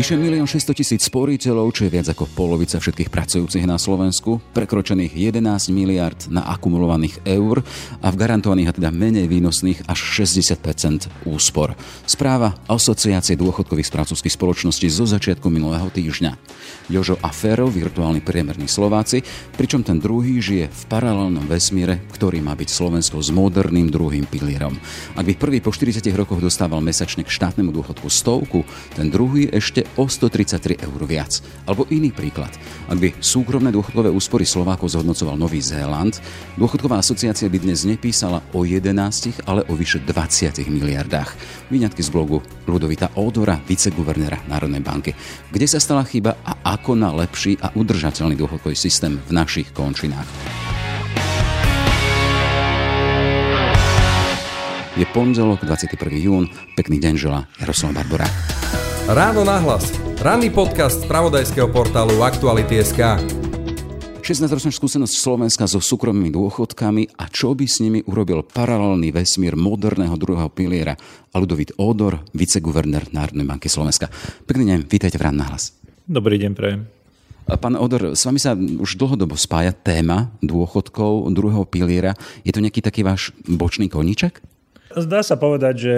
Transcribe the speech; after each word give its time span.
Vyše 0.00 0.16
1 0.16 0.32
600 0.48 0.80
tisíc 0.80 1.04
sporiteľov, 1.12 1.76
čo 1.76 1.84
je 1.84 1.92
viac 1.92 2.08
ako 2.08 2.24
polovica 2.32 2.80
všetkých 2.80 3.12
pracujúcich 3.12 3.68
na 3.68 3.76
Slovensku, 3.76 4.40
prekročených 4.56 5.12
11 5.12 5.44
miliard 5.76 6.16
na 6.32 6.40
akumulovaných 6.56 7.20
eur 7.28 7.60
a 8.00 8.08
v 8.08 8.16
garantovaných 8.16 8.72
a 8.72 8.76
teda 8.80 8.88
menej 8.96 9.28
výnosných 9.28 9.84
až 9.84 10.24
60% 10.24 11.28
úspor. 11.28 11.76
Správa 12.08 12.56
Asociácie 12.64 13.36
dôchodkových 13.36 13.92
správcovských 13.92 14.32
spoločností 14.40 14.88
zo 14.88 15.04
začiatku 15.04 15.52
minulého 15.52 15.92
týždňa. 15.92 16.32
Jožo 16.88 17.20
a 17.20 17.28
Fero, 17.28 17.68
virtuálni 17.68 18.24
priemerní 18.24 18.72
Slováci, 18.72 19.20
pričom 19.60 19.84
ten 19.84 20.00
druhý 20.00 20.40
žije 20.40 20.72
v 20.72 20.82
paralelnom 20.88 21.44
vesmíre, 21.44 22.08
ktorý 22.16 22.40
má 22.40 22.56
byť 22.56 22.72
Slovensko 22.72 23.20
s 23.20 23.28
moderným 23.28 23.92
druhým 23.92 24.24
pilierom. 24.24 24.72
Ak 25.12 25.28
by 25.28 25.36
prvý 25.36 25.60
po 25.60 25.76
40 25.76 26.00
rokoch 26.16 26.40
dostával 26.40 26.80
mesačne 26.80 27.20
k 27.20 27.28
štátnemu 27.28 27.68
dôchodku 27.68 28.08
stovku, 28.08 28.64
ten 28.96 29.12
druhý 29.12 29.44
ešte 29.52 29.89
o 29.96 30.06
133 30.06 30.82
eur 30.82 31.00
viac. 31.08 31.42
Alebo 31.66 31.86
iný 31.90 32.14
príklad. 32.14 32.50
Ak 32.86 32.98
by 32.98 33.16
súkromné 33.18 33.74
dôchodkové 33.74 34.10
úspory 34.10 34.44
Slovákov 34.46 34.92
zhodnocoval 34.92 35.38
Nový 35.38 35.62
Zéland, 35.64 36.18
dôchodková 36.58 37.00
asociácia 37.00 37.48
by 37.48 37.58
dnes 37.62 37.86
nepísala 37.86 38.44
o 38.52 38.66
11, 38.66 39.46
ale 39.46 39.64
o 39.66 39.74
vyše 39.74 40.02
20 40.02 40.60
miliardách. 40.70 41.34
Vyňatky 41.72 42.02
z 42.02 42.10
blogu 42.12 42.42
Ludovita 42.66 43.14
Ódora, 43.16 43.58
viceguvernéra 43.64 44.44
Národnej 44.46 44.84
banky. 44.84 45.16
Kde 45.50 45.66
sa 45.66 45.80
stala 45.80 46.04
chyba 46.04 46.36
a 46.44 46.76
ako 46.76 46.98
na 46.98 47.10
lepší 47.14 47.56
a 47.62 47.72
udržateľný 47.72 48.36
dôchodkový 48.36 48.76
systém 48.76 49.16
v 49.16 49.30
našich 49.32 49.72
končinách. 49.72 50.28
Je 54.98 55.06
pondelok, 55.16 55.64
21. 55.64 55.96
jún. 56.20 56.44
Pekný 56.76 57.00
deň 57.00 57.14
žela 57.16 57.48
Jaroslav 57.56 57.96
Barbora. 57.96 58.59
Ráno 59.10 59.42
nahlas. 59.42 59.90
Ranný 60.22 60.54
podcast 60.54 61.02
z 61.02 61.10
pravodajského 61.10 61.66
portálu 61.66 62.22
Aktuality.sk. 62.22 63.18
16-ročná 64.22 64.70
skúsenosť 64.70 65.14
Slovenska 65.18 65.66
so 65.66 65.82
súkromnými 65.82 66.30
dôchodkami 66.30 67.18
a 67.18 67.26
čo 67.26 67.58
by 67.58 67.66
s 67.66 67.82
nimi 67.82 68.06
urobil 68.06 68.46
paralelný 68.46 69.10
vesmír 69.10 69.58
moderného 69.58 70.14
druhého 70.14 70.46
piliera 70.54 70.94
a 71.34 71.34
Ludovit 71.42 71.74
Odor, 71.74 72.22
viceguvernér 72.38 73.10
Národnej 73.10 73.50
banky 73.50 73.66
Slovenska. 73.66 74.06
Pekný 74.46 74.78
deň, 74.78 74.86
vítajte 74.86 75.18
v 75.18 75.26
Ráno 75.26 75.42
nahlas. 75.42 75.74
Dobrý 76.06 76.38
deň, 76.38 76.52
prejem. 76.54 76.86
Pán 77.50 77.74
Odor, 77.74 78.14
s 78.14 78.22
vami 78.22 78.38
sa 78.38 78.54
už 78.54 78.94
dlhodobo 78.94 79.34
spája 79.34 79.74
téma 79.74 80.30
dôchodkov 80.38 81.26
druhého 81.34 81.66
piliera. 81.66 82.14
Je 82.46 82.54
to 82.54 82.62
nejaký 82.62 82.78
taký 82.78 83.02
váš 83.02 83.34
bočný 83.42 83.90
koníček? 83.90 84.38
Zdá 84.94 85.26
sa 85.26 85.34
povedať, 85.34 85.74
že 85.74 85.94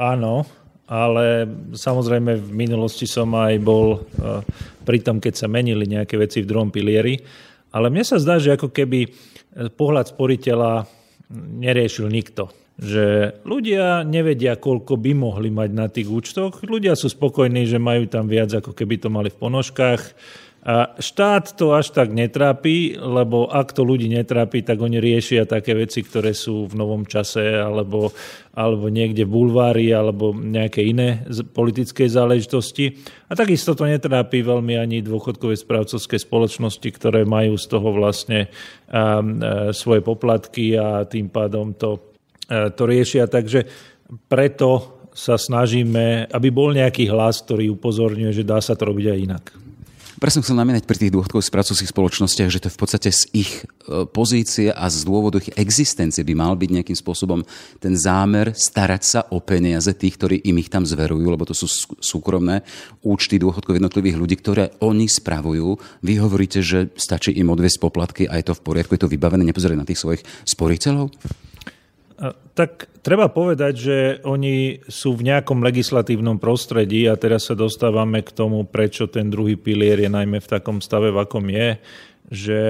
áno, 0.00 0.48
ale 0.92 1.48
samozrejme 1.72 2.36
v 2.36 2.50
minulosti 2.52 3.08
som 3.08 3.32
aj 3.32 3.56
bol 3.64 3.96
eh, 3.96 4.44
pri 4.84 5.00
tom, 5.00 5.24
keď 5.24 5.34
sa 5.40 5.48
menili 5.48 5.88
nejaké 5.88 6.20
veci 6.20 6.44
v 6.44 6.48
druhom 6.52 6.68
pilieri. 6.68 7.16
Ale 7.72 7.88
mne 7.88 8.04
sa 8.04 8.20
zdá, 8.20 8.36
že 8.36 8.52
ako 8.52 8.68
keby 8.68 9.08
eh, 9.08 9.10
pohľad 9.72 10.12
sporiteľa 10.12 10.84
neriešil 11.32 12.12
nikto. 12.12 12.52
Že 12.76 13.40
ľudia 13.48 14.04
nevedia, 14.04 14.60
koľko 14.60 15.00
by 15.00 15.12
mohli 15.16 15.48
mať 15.48 15.70
na 15.72 15.88
tých 15.88 16.12
účtoch. 16.12 16.60
Ľudia 16.60 16.92
sú 16.92 17.08
spokojní, 17.08 17.64
že 17.64 17.80
majú 17.80 18.04
tam 18.04 18.28
viac, 18.28 18.52
ako 18.52 18.76
keby 18.76 19.00
to 19.00 19.08
mali 19.08 19.32
v 19.32 19.40
ponožkách 19.40 20.02
a 20.62 20.94
štát 20.94 21.58
to 21.58 21.74
až 21.74 21.90
tak 21.90 22.14
netrápi, 22.14 22.94
lebo 22.94 23.50
ak 23.50 23.74
to 23.74 23.82
ľudí 23.82 24.06
netrápi, 24.06 24.62
tak 24.62 24.78
oni 24.78 25.02
riešia 25.02 25.42
také 25.42 25.74
veci, 25.74 26.06
ktoré 26.06 26.30
sú 26.30 26.70
v 26.70 26.78
novom 26.78 27.02
čase 27.02 27.42
alebo, 27.58 28.14
alebo 28.54 28.86
niekde 28.86 29.26
v 29.26 29.34
bulvári 29.34 29.90
alebo 29.90 30.30
nejaké 30.30 30.86
iné 30.86 31.26
politické 31.50 32.06
záležitosti. 32.06 32.94
A 33.26 33.34
takisto 33.34 33.74
to 33.74 33.90
netrápi 33.90 34.46
veľmi 34.46 34.78
ani 34.78 35.02
dôchodkové 35.02 35.58
správcovské 35.58 36.22
spoločnosti, 36.22 36.88
ktoré 36.94 37.26
majú 37.26 37.58
z 37.58 37.66
toho 37.66 37.88
vlastne 37.90 38.46
svoje 39.74 39.98
poplatky 39.98 40.78
a 40.78 41.02
tým 41.10 41.26
pádom 41.26 41.74
to, 41.74 42.14
to 42.46 42.82
riešia. 42.86 43.26
Takže 43.26 43.66
preto 44.30 45.02
sa 45.10 45.34
snažíme, 45.34 46.30
aby 46.30 46.48
bol 46.54 46.70
nejaký 46.70 47.10
hlas, 47.10 47.42
ktorý 47.42 47.74
upozorňuje, 47.74 48.30
že 48.30 48.46
dá 48.46 48.62
sa 48.62 48.78
to 48.78 48.86
robiť 48.86 49.06
aj 49.10 49.18
inak. 49.18 49.44
Presne 50.22 50.38
chcem 50.46 50.54
namienať 50.54 50.86
pri 50.86 51.02
tých 51.02 51.14
dôchodkových 51.18 51.50
spracovských 51.50 51.90
spoločnostiach, 51.90 52.46
že 52.46 52.62
to 52.62 52.70
v 52.70 52.78
podstate 52.78 53.10
z 53.10 53.26
ich 53.34 53.66
e, 53.90 54.06
pozície 54.06 54.70
a 54.70 54.86
z 54.86 55.02
dôvodu 55.02 55.42
ich 55.42 55.50
existencie 55.58 56.22
by 56.22 56.38
mal 56.38 56.54
byť 56.54 56.70
nejakým 56.78 56.94
spôsobom 56.94 57.42
ten 57.82 57.98
zámer 57.98 58.54
starať 58.54 59.02
sa 59.02 59.20
o 59.34 59.42
peniaze 59.42 59.90
tých, 59.98 60.14
ktorí 60.14 60.46
im 60.46 60.62
ich 60.62 60.70
tam 60.70 60.86
zverujú, 60.86 61.26
lebo 61.26 61.42
to 61.42 61.58
sú 61.58 61.66
súkromné 61.98 62.62
účty 63.02 63.42
dôchodkov 63.42 63.82
jednotlivých 63.82 64.14
ľudí, 64.14 64.38
ktoré 64.38 64.70
oni 64.78 65.10
spravujú. 65.10 65.82
Vy 66.06 66.14
hovoríte, 66.22 66.62
že 66.62 66.94
stačí 66.94 67.34
im 67.34 67.50
odviesť 67.50 67.82
poplatky 67.82 68.30
a 68.30 68.38
je 68.38 68.46
to 68.46 68.54
v 68.54 68.62
poriadku, 68.62 68.94
je 68.94 69.02
to 69.02 69.10
vybavené, 69.10 69.42
nepozerať 69.42 69.74
na 69.74 69.88
tých 69.90 69.98
svojich 69.98 70.22
sporiteľov? 70.46 71.10
Tak 72.54 73.02
treba 73.02 73.26
povedať, 73.26 73.74
že 73.74 73.96
oni 74.22 74.78
sú 74.86 75.18
v 75.18 75.26
nejakom 75.26 75.58
legislatívnom 75.58 76.38
prostredí 76.38 77.10
a 77.10 77.18
teraz 77.18 77.50
sa 77.50 77.58
dostávame 77.58 78.22
k 78.22 78.30
tomu, 78.30 78.62
prečo 78.62 79.10
ten 79.10 79.26
druhý 79.26 79.58
pilier 79.58 79.98
je 79.98 80.06
najmä 80.06 80.38
v 80.38 80.50
takom 80.50 80.78
stave, 80.78 81.10
v 81.10 81.18
akom 81.18 81.42
je, 81.50 81.82
že 82.30 82.60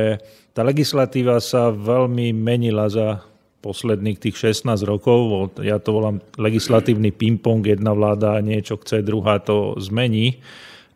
tá 0.57 0.65
legislatíva 0.65 1.37
sa 1.45 1.69
veľmi 1.69 2.33
menila 2.33 2.89
za 2.89 3.29
posledných 3.61 4.19
tých 4.19 4.57
16 4.65 4.89
rokov. 4.89 5.53
Ja 5.61 5.77
to 5.79 6.01
volám 6.01 6.25
legislatívny 6.41 7.13
ping-pong, 7.13 7.63
jedna 7.63 7.93
vláda 7.93 8.41
niečo 8.41 8.81
chce, 8.81 9.05
druhá 9.05 9.37
to 9.39 9.77
zmení. 9.79 10.41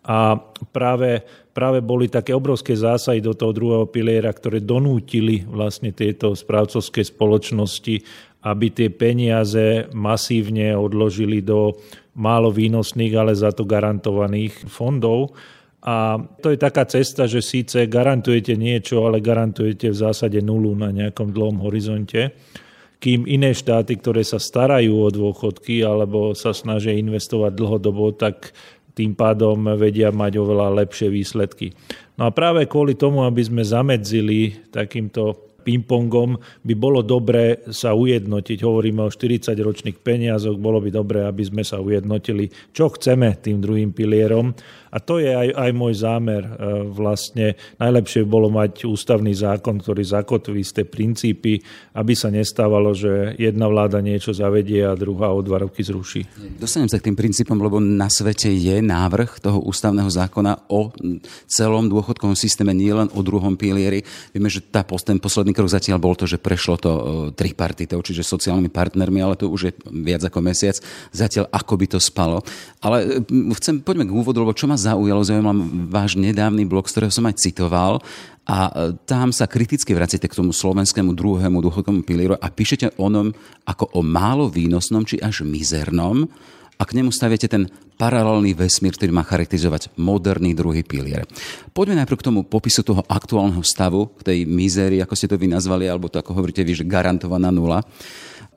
A 0.07 0.39
práve, 0.71 1.27
práve 1.51 1.83
boli 1.83 2.07
také 2.07 2.31
obrovské 2.31 2.79
zásahy 2.79 3.19
do 3.19 3.35
toho 3.35 3.51
druhého 3.51 3.87
piliera, 3.91 4.31
ktoré 4.31 4.63
donútili 4.63 5.43
vlastne 5.47 5.91
tieto 5.91 6.35
správcovské 6.35 7.03
spoločnosti 7.03 8.07
aby 8.43 8.67
tie 8.75 8.89
peniaze 8.93 9.89
masívne 9.95 10.77
odložili 10.77 11.41
do 11.41 11.77
málo 12.17 12.49
výnosných, 12.51 13.13
ale 13.17 13.33
za 13.37 13.53
to 13.53 13.69
garantovaných 13.69 14.67
fondov. 14.69 15.37
A 15.87 16.19
to 16.43 16.51
je 16.51 16.59
taká 16.59 16.83
cesta, 16.89 17.31
že 17.31 17.45
síce 17.45 17.87
garantujete 17.87 18.59
niečo, 18.59 19.07
ale 19.07 19.23
garantujete 19.23 19.93
v 19.93 19.97
zásade 19.97 20.43
nulu 20.43 20.75
na 20.75 20.91
nejakom 20.91 21.31
dlhom 21.31 21.63
horizonte, 21.63 22.35
kým 22.99 23.29
iné 23.29 23.55
štáty, 23.55 23.95
ktoré 24.01 24.27
sa 24.27 24.41
starajú 24.41 25.07
o 25.07 25.13
dôchodky 25.13 25.85
alebo 25.87 26.35
sa 26.35 26.57
snažia 26.57 26.97
investovať 26.97 27.53
dlhodobo, 27.55 28.11
tak 28.17 28.51
tým 28.97 29.13
pádom 29.13 29.77
vedia 29.77 30.09
mať 30.09 30.41
oveľa 30.41 30.73
lepšie 30.83 31.13
výsledky. 31.13 31.77
No 32.17 32.27
a 32.27 32.31
práve 32.33 32.65
kvôli 32.65 32.97
tomu, 32.97 33.29
aby 33.29 33.45
sme 33.45 33.61
zamedzili 33.61 34.73
takýmto 34.73 35.37
pingpongom 35.67 36.39
by 36.63 36.75
bolo 36.79 37.03
dobré 37.03 37.67
sa 37.75 37.99
ujednotiť. 37.99 38.63
Hovoríme 38.63 39.03
o 39.03 39.11
40-ročných 39.11 39.99
peniazoch, 39.99 40.55
bolo 40.55 40.79
by 40.79 40.95
dobré, 40.95 41.27
aby 41.27 41.43
sme 41.43 41.67
sa 41.67 41.83
ujednotili, 41.83 42.47
čo 42.71 42.95
chceme 42.95 43.35
tým 43.43 43.59
druhým 43.59 43.91
pilierom. 43.91 44.55
A 44.97 44.99
to 45.05 45.21
je 45.21 45.29
aj, 45.29 45.53
aj 45.53 45.71
môj 45.77 45.93
zámer. 46.01 46.41
E, 46.41 46.51
vlastne 46.89 47.53
najlepšie 47.77 48.25
bolo 48.25 48.49
mať 48.49 48.89
ústavný 48.89 49.37
zákon, 49.37 49.77
ktorý 49.77 50.01
zakotví 50.01 50.65
isté 50.65 50.89
princípy, 50.89 51.61
aby 51.93 52.17
sa 52.17 52.33
nestávalo, 52.33 52.97
že 52.97 53.37
jedna 53.37 53.69
vláda 53.69 54.01
niečo 54.01 54.33
zavedie 54.33 54.89
a 54.89 54.97
druhá 54.97 55.37
o 55.37 55.45
dva 55.45 55.69
roky 55.69 55.85
zruší. 55.85 56.25
Dostanem 56.57 56.89
sa 56.89 56.97
k 56.97 57.13
tým 57.13 57.17
princípom, 57.21 57.61
lebo 57.61 57.77
na 57.77 58.09
svete 58.09 58.49
je 58.49 58.81
návrh 58.81 59.37
toho 59.45 59.61
ústavného 59.69 60.09
zákona 60.09 60.73
o 60.73 60.89
celom 61.45 61.93
dôchodkovom 61.93 62.33
systéme, 62.33 62.73
nielen 62.73 63.13
o 63.13 63.21
druhom 63.21 63.53
pilieri. 63.53 64.01
Vieme, 64.33 64.49
že 64.49 64.65
tá, 64.65 64.81
ten 64.81 65.21
posledný 65.21 65.53
krok 65.53 65.69
zatiaľ 65.69 66.01
bol 66.01 66.17
to, 66.17 66.25
že 66.25 66.41
prešlo 66.41 66.81
to 66.81 66.91
e, 66.97 67.03
tripartitou, 67.37 68.01
čiže 68.01 68.25
sociálnymi 68.25 68.73
partnermi, 68.73 69.21
ale 69.21 69.37
to 69.37 69.53
už 69.53 69.61
je 69.69 69.73
viac 69.93 70.25
ako 70.25 70.41
mesiac. 70.41 70.81
Zatiaľ 71.13 71.53
ako 71.53 71.75
by 71.77 71.87
to 71.93 71.99
spalo. 72.01 72.41
Ale 72.81 73.21
chcem, 73.61 73.85
poďme 73.85 74.09
k 74.09 74.17
úvodu, 74.17 74.41
lebo 74.41 74.57
čo 74.57 74.65
ma 74.65 74.86
zaujalo, 74.87 75.27
zaujímal 75.27 75.57
váš 75.91 76.15
nedávny 76.15 76.63
blog, 76.63 76.87
z 76.87 76.99
ktorého 76.99 77.13
som 77.15 77.27
aj 77.27 77.43
citoval 77.43 77.99
a 78.47 78.71
e, 78.71 78.71
tam 79.03 79.35
sa 79.35 79.51
kriticky 79.51 79.91
vracete 79.91 80.31
k 80.31 80.39
tomu 80.39 80.55
slovenskému 80.55 81.11
druhému 81.19 81.59
dôchodkovému 81.59 82.07
pilieru 82.07 82.35
a 82.39 82.47
píšete 82.47 82.95
o 82.95 83.11
ňom 83.11 83.35
ako 83.67 83.99
o 83.99 84.01
málo 84.07 84.47
výnosnom 84.47 85.03
či 85.03 85.19
až 85.19 85.43
mizernom 85.43 86.31
a 86.79 86.83
k 86.85 86.95
nemu 87.03 87.11
staviete 87.11 87.51
ten 87.51 87.67
paralelný 87.97 88.53
vesmír, 88.53 88.93
ktorý 88.93 89.09
má 89.09 89.25
charakterizovať 89.25 89.97
moderný 89.97 90.53
druhý 90.53 90.85
pilier. 90.85 91.25
Poďme 91.73 92.05
najprv 92.05 92.21
k 92.21 92.27
tomu 92.29 92.41
popisu 92.45 92.85
toho 92.85 93.01
aktuálneho 93.09 93.65
stavu, 93.65 94.13
k 94.21 94.23
tej 94.23 94.39
mizérii, 94.45 95.01
ako 95.01 95.17
ste 95.17 95.33
to 95.33 95.41
vy 95.41 95.49
nazvali, 95.49 95.89
alebo 95.89 96.13
to 96.13 96.21
ako 96.21 96.37
hovoríte 96.37 96.61
vy, 96.61 96.77
že 96.77 96.85
garantovaná 96.85 97.49
nula. 97.49 97.81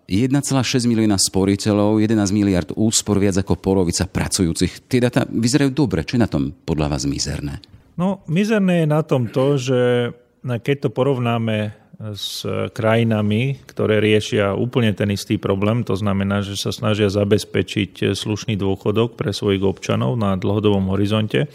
1,6 0.10 0.90
milióna 0.90 1.22
sporiteľov, 1.22 2.02
11 2.02 2.34
miliard 2.34 2.70
úspor, 2.74 3.22
viac 3.22 3.38
ako 3.38 3.62
polovica 3.62 4.10
pracujúcich. 4.10 4.90
Tie 4.90 4.98
data 4.98 5.30
vyzerajú 5.30 5.70
dobre. 5.70 6.02
Čo 6.02 6.18
je 6.18 6.26
na 6.26 6.32
tom 6.32 6.50
podľa 6.50 6.98
vás 6.98 7.06
mizerné? 7.06 7.62
No, 7.94 8.26
mizerné 8.26 8.84
je 8.84 8.88
na 8.90 9.06
tom 9.06 9.30
to, 9.30 9.62
že 9.62 10.10
keď 10.42 10.76
to 10.88 10.90
porovnáme 10.90 11.78
s 12.16 12.48
krajinami, 12.72 13.60
ktoré 13.68 14.00
riešia 14.00 14.56
úplne 14.56 14.96
ten 14.96 15.12
istý 15.12 15.36
problém, 15.36 15.84
to 15.84 16.00
znamená, 16.00 16.40
že 16.40 16.56
sa 16.56 16.72
snažia 16.72 17.12
zabezpečiť 17.12 18.16
slušný 18.16 18.56
dôchodok 18.56 19.20
pre 19.20 19.36
svojich 19.36 19.60
občanov 19.62 20.16
na 20.16 20.40
dlhodobom 20.40 20.96
horizonte, 20.96 21.52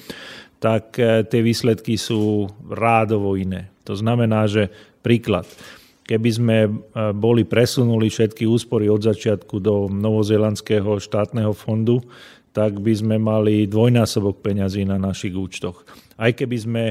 tak 0.61 1.01
e, 1.01 1.25
tie 1.25 1.41
výsledky 1.41 1.97
sú 1.97 2.49
rádovo 2.69 3.37
iné. 3.41 3.73
To 3.89 3.97
znamená, 3.97 4.45
že 4.49 4.69
príklad, 5.01 5.49
keby 6.05 6.31
sme 6.31 6.57
e, 6.65 6.71
boli 7.17 7.49
presunuli 7.49 8.13
všetky 8.13 8.45
úspory 8.45 8.93
od 8.93 9.03
začiatku 9.03 9.57
do 9.59 9.89
novozelandského 9.89 11.01
štátneho 11.01 11.57
fondu, 11.57 12.05
tak 12.55 12.79
by 12.79 12.95
sme 12.95 13.17
mali 13.19 13.67
dvojnásobok 13.67 14.45
peňazí 14.45 14.87
na 14.87 15.01
našich 15.01 15.35
účtoch. 15.35 15.83
Aj 16.15 16.31
keby 16.31 16.57
sme 16.57 16.85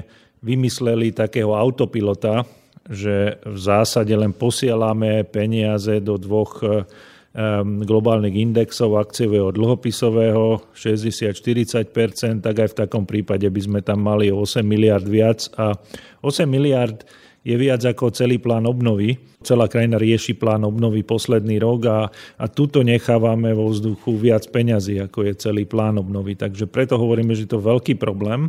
vymysleli 0.43 1.15
takého 1.15 1.55
autopilota, 1.55 2.43
že 2.83 3.39
v 3.47 3.57
zásade 3.57 4.11
len 4.11 4.35
posielame 4.35 5.23
peniaze 5.23 6.03
do 6.03 6.19
dvoch 6.19 6.59
um, 6.59 7.79
globálnych 7.79 8.35
indexov 8.35 8.99
akciového 8.99 9.55
dlhopisového 9.55 10.75
60-40%, 10.75 12.43
tak 12.43 12.55
aj 12.59 12.69
v 12.75 12.79
takom 12.83 13.07
prípade 13.07 13.47
by 13.47 13.61
sme 13.63 13.79
tam 13.79 14.03
mali 14.03 14.27
8 14.35 14.59
miliard 14.67 15.07
viac 15.07 15.47
a 15.55 15.71
8 16.19 16.43
miliard 16.43 17.07
je 17.43 17.55
viac 17.59 17.83
ako 17.83 18.15
celý 18.15 18.39
plán 18.39 18.63
obnovy. 18.63 19.19
Celá 19.43 19.67
krajina 19.67 19.99
rieši 19.99 20.39
plán 20.39 20.63
obnovy 20.63 21.03
posledný 21.03 21.59
rok 21.59 21.79
a, 21.91 21.99
a 22.39 22.45
tuto 22.47 22.81
nechávame 22.81 23.51
vo 23.51 23.67
vzduchu 23.67 24.15
viac 24.15 24.47
peňazí, 24.47 25.03
ako 25.03 25.27
je 25.27 25.33
celý 25.35 25.67
plán 25.67 25.99
obnovy. 25.99 26.39
Takže 26.39 26.71
preto 26.71 26.95
hovoríme, 26.95 27.35
že 27.35 27.47
to 27.47 27.59
je 27.59 27.67
veľký 27.67 27.99
problém 27.99 28.47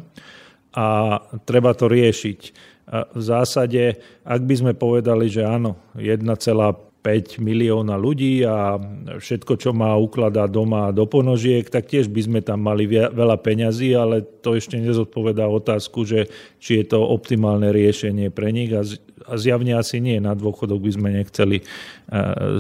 a 0.74 1.18
treba 1.42 1.74
to 1.74 1.90
riešiť. 1.90 2.40
A 2.84 3.08
v 3.10 3.22
zásade, 3.22 3.98
ak 4.22 4.40
by 4.44 4.54
sme 4.54 4.72
povedali, 4.76 5.26
že 5.26 5.42
áno, 5.42 5.80
1,5 5.96 6.83
milióna 7.36 8.00
ľudí 8.00 8.40
a 8.48 8.80
všetko, 9.20 9.60
čo 9.60 9.76
má 9.76 9.92
ukladá 9.92 10.48
doma 10.48 10.88
do 10.88 11.04
ponožiek, 11.04 11.68
tak 11.68 11.92
tiež 11.92 12.08
by 12.08 12.20
sme 12.24 12.40
tam 12.40 12.64
mali 12.64 12.88
veľa 12.88 13.36
peňazí, 13.44 13.92
ale 13.92 14.24
to 14.24 14.56
ešte 14.56 14.80
nezodpovedá 14.80 15.44
otázku, 15.44 16.08
že 16.08 16.32
či 16.56 16.80
je 16.80 16.96
to 16.96 17.04
optimálne 17.04 17.68
riešenie 17.68 18.32
pre 18.32 18.48
nich 18.56 18.72
a 18.72 18.80
zjavne 19.36 19.76
asi 19.76 20.00
nie. 20.00 20.20
Na 20.20 20.36
dôchodok 20.36 20.80
by 20.80 20.90
sme 20.92 21.08
nechceli 21.12 21.60
e, 21.60 21.64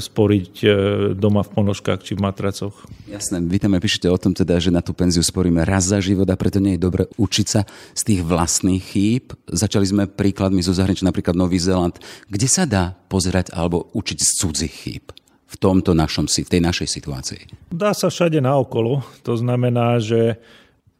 sporiť 0.00 0.52
e, 0.64 0.68
doma 1.16 1.44
v 1.44 1.50
ponožkách 1.52 2.00
či 2.04 2.12
v 2.16 2.24
matracoch. 2.24 2.84
Jasné, 3.08 3.40
vy 3.44 3.58
tam 3.60 3.76
aj 3.76 3.82
píšete 3.84 4.08
o 4.08 4.20
tom 4.20 4.32
teda, 4.32 4.56
že 4.60 4.72
na 4.72 4.80
tú 4.80 4.96
penziu 4.96 5.20
sporíme 5.20 5.60
raz 5.64 5.88
za 5.88 6.00
život 6.00 6.28
a 6.28 6.36
preto 6.40 6.60
nie 6.60 6.76
je 6.76 6.84
dobre 6.84 7.08
učiť 7.16 7.46
sa 7.48 7.68
z 7.92 8.02
tých 8.04 8.20
vlastných 8.24 8.84
chýb. 8.84 9.36
Začali 9.48 9.84
sme 9.84 10.04
príkladmi 10.08 10.64
zo 10.64 10.72
zahraničia, 10.72 11.08
napríklad 11.08 11.36
Nový 11.36 11.60
Zéland. 11.60 11.96
Kde 12.28 12.48
sa 12.48 12.64
dá 12.64 12.96
pozerať 13.12 13.52
alebo 13.54 13.92
učiť 13.92 14.18
z 14.18 14.30
cudzích 14.34 14.74
chýb? 14.74 15.06
v 15.54 15.62
tomto 15.62 15.94
našom, 15.94 16.26
v 16.26 16.50
tej 16.50 16.58
našej 16.58 16.88
situácii? 16.90 17.70
Dá 17.70 17.94
sa 17.94 18.10
všade 18.10 18.42
naokolo. 18.42 19.06
To 19.22 19.38
znamená, 19.38 20.02
že 20.02 20.34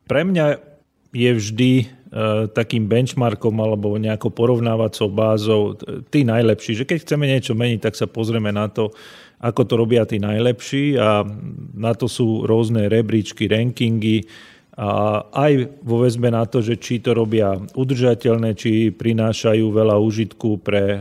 pre 0.07 0.23
mňa 0.23 0.63
je 1.11 1.31
vždy 1.35 1.73
E, 2.15 2.47
takým 2.47 2.87
benchmarkom 2.87 3.59
alebo 3.59 3.99
nejakou 3.99 4.31
porovnávacou 4.31 5.11
bázou 5.11 5.75
tí 6.15 6.23
najlepší. 6.23 6.79
Že 6.79 6.87
keď 6.87 6.99
chceme 7.03 7.27
niečo 7.27 7.59
meniť, 7.59 7.91
tak 7.91 7.99
sa 7.99 8.07
pozrieme 8.07 8.55
na 8.55 8.71
to, 8.71 8.95
ako 9.43 9.67
to 9.67 9.75
robia 9.75 10.07
tí 10.07 10.23
najlepší 10.23 10.95
a 10.95 11.27
na 11.75 11.91
to 11.99 12.07
sú 12.07 12.47
rôzne 12.47 12.87
rebríčky, 12.87 13.51
rankingy 13.51 14.31
a 14.79 15.27
aj 15.27 15.83
vo 15.83 16.07
väzbe 16.07 16.31
na 16.31 16.47
to, 16.47 16.63
že 16.63 16.79
či 16.79 17.03
to 17.03 17.19
robia 17.19 17.59
udržateľné, 17.75 18.55
či 18.55 18.95
prinášajú 18.95 19.67
veľa 19.75 19.99
užitku 19.99 20.63
pre 20.63 20.85
e, 20.87 20.99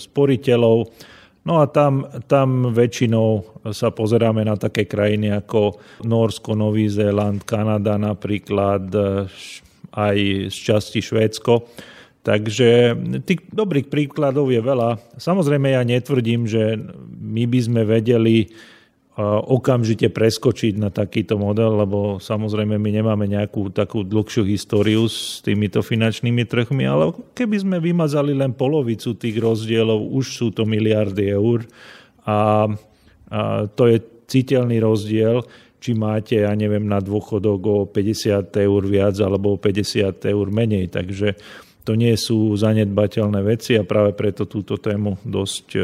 sporiteľov. 0.00 0.88
No 1.48 1.64
a 1.64 1.66
tam, 1.66 2.04
tam 2.28 2.76
väčšinou 2.76 3.40
sa 3.72 3.88
pozeráme 3.88 4.44
na 4.44 4.60
také 4.60 4.84
krajiny 4.84 5.32
ako 5.32 5.80
Norsko, 6.04 6.52
Nový 6.52 6.92
Zéland, 6.92 7.40
Kanada 7.48 7.96
napríklad, 7.96 8.92
aj 9.96 10.16
z 10.52 10.56
časti 10.60 11.00
Švédsko. 11.00 11.64
Takže 12.20 12.92
tých 13.24 13.48
dobrých 13.48 13.88
príkladov 13.88 14.52
je 14.52 14.60
veľa. 14.60 15.00
Samozrejme, 15.16 15.72
ja 15.72 15.80
netvrdím, 15.80 16.44
že 16.44 16.76
my 17.16 17.48
by 17.48 17.60
sme 17.64 17.82
vedeli 17.88 18.52
okamžite 19.26 20.14
preskočiť 20.14 20.78
na 20.78 20.94
takýto 20.94 21.34
model, 21.34 21.82
lebo 21.82 22.22
samozrejme 22.22 22.78
my 22.78 22.90
nemáme 23.02 23.26
nejakú 23.26 23.74
takú 23.74 24.06
dlhšiu 24.06 24.46
históriu 24.46 25.10
s 25.10 25.42
týmito 25.42 25.82
finančnými 25.82 26.46
trhmi, 26.46 26.86
ale 26.86 27.10
keby 27.34 27.56
sme 27.58 27.76
vymazali 27.82 28.30
len 28.30 28.54
polovicu 28.54 29.18
tých 29.18 29.42
rozdielov, 29.42 30.14
už 30.14 30.26
sú 30.38 30.46
to 30.54 30.62
miliardy 30.62 31.34
eur 31.34 31.66
a, 32.22 32.70
a 33.26 33.40
to 33.66 33.90
je 33.90 33.98
citeľný 34.30 34.78
rozdiel 34.78 35.42
či 35.78 35.94
máte, 35.94 36.42
ja 36.42 36.50
neviem, 36.58 36.86
na 36.86 36.98
dôchodok 36.98 37.60
o 37.66 37.78
50 37.86 38.50
eur 38.50 38.82
viac 38.82 39.14
alebo 39.22 39.54
o 39.54 39.62
50 39.62 40.26
eur 40.26 40.46
menej. 40.50 40.90
Takže 40.90 41.38
to 41.88 41.96
nie 41.96 42.12
sú 42.20 42.52
zanedbateľné 42.52 43.40
veci 43.40 43.72
a 43.72 43.80
práve 43.80 44.12
preto 44.12 44.44
túto 44.44 44.76
tému 44.76 45.16
dosť 45.24 45.66
e, 45.72 45.80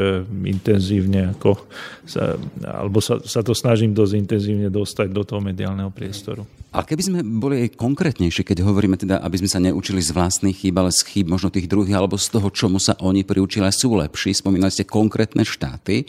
intenzívne, 0.53 1.33
ako 1.33 1.65
sa, 2.05 2.37
alebo 2.61 3.01
sa, 3.01 3.25
sa 3.25 3.41
to 3.41 3.57
snažím 3.57 3.97
dosť 3.97 4.13
intenzívne 4.13 4.69
dostať 4.69 5.09
do 5.09 5.25
toho 5.25 5.41
mediálneho 5.41 5.89
priestoru. 5.89 6.45
A 6.77 6.85
keby 6.85 7.03
sme 7.09 7.21
boli 7.25 7.65
aj 7.65 7.81
konkrétnejší, 7.81 8.45
keď 8.45 8.69
hovoríme 8.69 9.01
teda, 9.01 9.25
aby 9.25 9.41
sme 9.41 9.49
sa 9.49 9.65
neučili 9.65 10.05
z 10.05 10.13
vlastných 10.13 10.53
chýb, 10.53 10.77
ale 10.77 10.93
z 10.93 11.01
chýb 11.09 11.33
možno 11.33 11.49
tých 11.49 11.73
druhých, 11.73 11.97
alebo 11.97 12.21
z 12.21 12.29
toho, 12.29 12.53
čomu 12.53 12.77
sa 12.77 13.01
oni 13.01 13.25
priučili, 13.25 13.65
sú 13.73 13.97
lepší. 13.97 14.37
Spomínali 14.37 14.75
ste 14.75 14.85
konkrétne 14.85 15.41
štáty. 15.41 16.05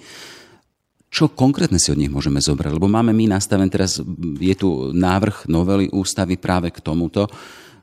Čo 1.08 1.32
konkrétne 1.32 1.80
si 1.80 1.96
od 1.96 2.02
nich 2.02 2.12
môžeme 2.12 2.44
zobrať? 2.44 2.76
Lebo 2.76 2.92
máme 2.92 3.16
my 3.16 3.32
nastavené 3.32 3.72
teraz, 3.72 4.04
je 4.42 4.56
tu 4.60 4.92
návrh 4.92 5.48
novely 5.48 5.88
ústavy 5.96 6.36
práve 6.36 6.74
k 6.76 6.84
tomuto, 6.84 7.32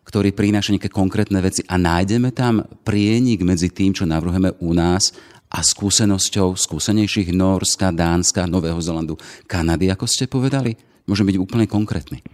ktorý 0.02 0.34
prináša 0.34 0.74
nejaké 0.74 0.90
konkrétne 0.90 1.38
veci 1.38 1.62
a 1.70 1.78
nájdeme 1.78 2.34
tam 2.34 2.66
prienik 2.82 3.46
medzi 3.46 3.70
tým, 3.70 3.94
čo 3.94 4.04
navrhujeme 4.04 4.58
u 4.58 4.70
nás 4.74 5.14
a 5.52 5.60
skúsenosťou 5.60 6.56
skúsenejších 6.56 7.30
Norska, 7.36 7.92
Dánska, 7.92 8.48
Nového 8.48 8.80
Zelandu, 8.80 9.20
Kanady, 9.44 9.92
ako 9.92 10.08
ste 10.08 10.26
povedali? 10.26 10.74
Môžeme 11.04 11.34
byť 11.34 11.38
úplne 11.38 11.66
konkrétny. 11.68 12.24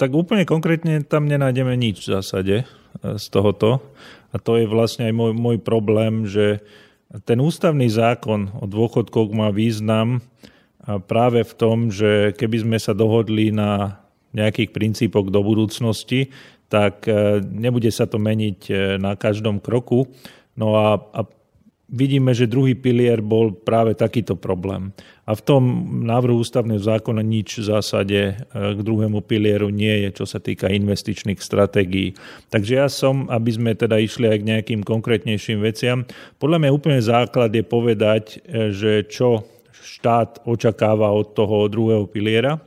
Tak 0.00 0.10
úplne 0.16 0.48
konkrétne 0.48 1.04
tam 1.04 1.28
nenájdeme 1.28 1.76
nič 1.76 2.08
v 2.08 2.16
zásade 2.16 2.56
e, 2.62 2.64
z 3.20 3.24
tohoto. 3.28 3.84
A 4.32 4.40
to 4.40 4.56
je 4.56 4.64
vlastne 4.64 5.10
aj 5.10 5.14
môj, 5.14 5.32
môj 5.36 5.58
problém, 5.60 6.24
že 6.24 6.64
ten 7.26 7.42
ústavný 7.42 7.90
zákon 7.90 8.54
o 8.62 8.64
dôchodkoch 8.70 9.34
má 9.34 9.50
význam 9.50 10.22
práve 11.10 11.42
v 11.42 11.52
tom, 11.58 11.90
že 11.90 12.32
keby 12.38 12.62
sme 12.62 12.78
sa 12.78 12.94
dohodli 12.94 13.50
na 13.50 14.00
nejakých 14.30 14.70
princípoch 14.70 15.28
do 15.28 15.42
budúcnosti, 15.42 16.30
tak 16.70 17.10
e, 17.10 17.42
nebude 17.42 17.90
sa 17.90 18.06
to 18.06 18.22
meniť 18.22 18.60
e, 18.70 18.74
na 19.02 19.18
každom 19.18 19.58
kroku. 19.58 20.06
No 20.54 20.78
a, 20.78 21.02
a 21.10 21.26
vidíme, 21.90 22.30
že 22.30 22.46
druhý 22.46 22.78
pilier 22.78 23.18
bol 23.18 23.50
práve 23.50 23.98
takýto 23.98 24.38
problém. 24.38 24.94
A 25.26 25.34
v 25.34 25.42
tom 25.42 25.62
návrhu 26.06 26.38
ústavného 26.38 26.78
zákona 26.78 27.26
nič 27.26 27.58
v 27.58 27.74
zásade 27.74 28.20
e, 28.22 28.34
k 28.54 28.78
druhému 28.78 29.18
pilieru 29.26 29.66
nie 29.74 30.06
je, 30.06 30.22
čo 30.22 30.24
sa 30.30 30.38
týka 30.38 30.70
investičných 30.70 31.42
stratégií. 31.42 32.14
Takže 32.54 32.72
ja 32.78 32.86
som, 32.86 33.26
aby 33.26 33.50
sme 33.50 33.74
teda 33.74 33.98
išli 33.98 34.30
aj 34.30 34.38
k 34.38 34.48
nejakým 34.54 34.80
konkrétnejším 34.86 35.66
veciam, 35.66 36.06
podľa 36.38 36.62
mňa 36.62 36.70
úplne 36.70 37.02
základ 37.02 37.50
je 37.50 37.66
povedať, 37.66 38.46
že 38.70 39.10
čo 39.10 39.42
štát 39.74 40.46
očakáva 40.46 41.10
od 41.10 41.34
toho 41.34 41.66
druhého 41.66 42.06
piliera, 42.06 42.62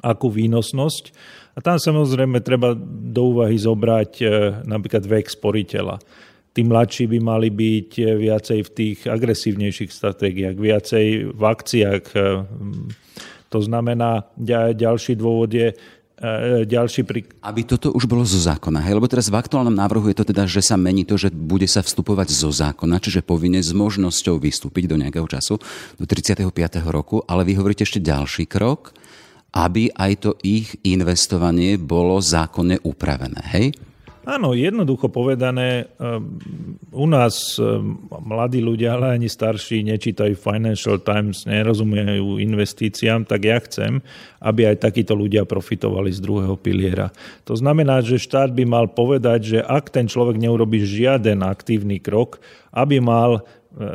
akú 0.00 0.30
výnosnosť. 0.30 1.12
A 1.58 1.60
tam 1.60 1.74
samozrejme 1.74 2.38
treba 2.38 2.78
do 2.78 3.34
úvahy 3.34 3.58
zobrať 3.58 4.12
e, 4.22 4.24
napríklad 4.62 5.02
vek 5.02 5.26
sporiteľa 5.26 5.98
tí 6.58 6.66
mladší 6.66 7.06
by 7.06 7.18
mali 7.22 7.54
byť 7.54 7.90
eh, 8.02 8.18
viacej 8.18 8.58
v 8.66 8.70
tých 8.74 8.98
agresívnejších 9.06 9.94
stratégiách, 9.94 10.58
viacej 10.58 11.06
v 11.30 11.42
akciách. 11.46 12.04
Eh, 12.18 12.42
to 13.48 13.58
znamená, 13.64 14.28
ďalší 14.76 15.16
dôvod 15.16 15.48
je, 15.48 15.72
ďalší 16.68 17.00
pri... 17.08 17.24
Aby 17.40 17.64
toto 17.64 17.96
už 17.96 18.04
bolo 18.04 18.20
zo 18.28 18.36
zákona. 18.36 18.84
Hej? 18.84 19.00
Lebo 19.00 19.08
teraz 19.08 19.32
v 19.32 19.40
aktuálnom 19.40 19.72
návrhu 19.72 20.04
je 20.12 20.20
to 20.20 20.28
teda, 20.28 20.44
že 20.44 20.60
sa 20.60 20.76
mení 20.76 21.08
to, 21.08 21.16
že 21.16 21.32
bude 21.32 21.64
sa 21.64 21.80
vstupovať 21.80 22.28
zo 22.28 22.52
zákona, 22.52 23.00
čiže 23.00 23.24
povinne 23.24 23.64
s 23.64 23.72
možnosťou 23.72 24.36
vystúpiť 24.36 24.84
do 24.84 25.00
nejakého 25.00 25.24
času, 25.24 25.56
do 25.96 26.04
35. 26.04 26.44
roku, 26.92 27.24
ale 27.24 27.48
vy 27.48 27.56
hovoríte 27.56 27.88
ešte 27.88 28.04
ďalší 28.04 28.44
krok, 28.44 28.92
aby 29.52 29.88
aj 29.96 30.12
to 30.20 30.30
ich 30.44 30.76
investovanie 30.84 31.80
bolo 31.80 32.20
zákonne 32.20 32.84
upravené. 32.84 33.42
Hej? 33.54 33.66
Áno, 34.28 34.52
jednoducho 34.52 35.08
povedané, 35.08 35.88
u 36.92 37.06
nás 37.08 37.56
mladí 38.12 38.60
ľudia, 38.60 39.00
ale 39.00 39.16
ani 39.16 39.24
starší 39.24 39.80
nečítajú 39.88 40.36
Financial 40.36 41.00
Times, 41.00 41.48
nerozumejú 41.48 42.36
investíciám, 42.36 43.24
tak 43.24 43.48
ja 43.48 43.56
chcem, 43.64 44.04
aby 44.44 44.68
aj 44.68 44.84
takíto 44.84 45.16
ľudia 45.16 45.48
profitovali 45.48 46.12
z 46.12 46.20
druhého 46.20 46.60
piliera. 46.60 47.08
To 47.48 47.56
znamená, 47.56 48.04
že 48.04 48.20
štát 48.20 48.52
by 48.52 48.68
mal 48.68 48.92
povedať, 48.92 49.40
že 49.56 49.58
ak 49.64 49.88
ten 49.88 50.04
človek 50.04 50.36
neurobi 50.36 50.84
žiaden 50.84 51.40
aktívny 51.40 51.96
krok, 51.96 52.36
aby 52.76 53.00
mal 53.00 53.48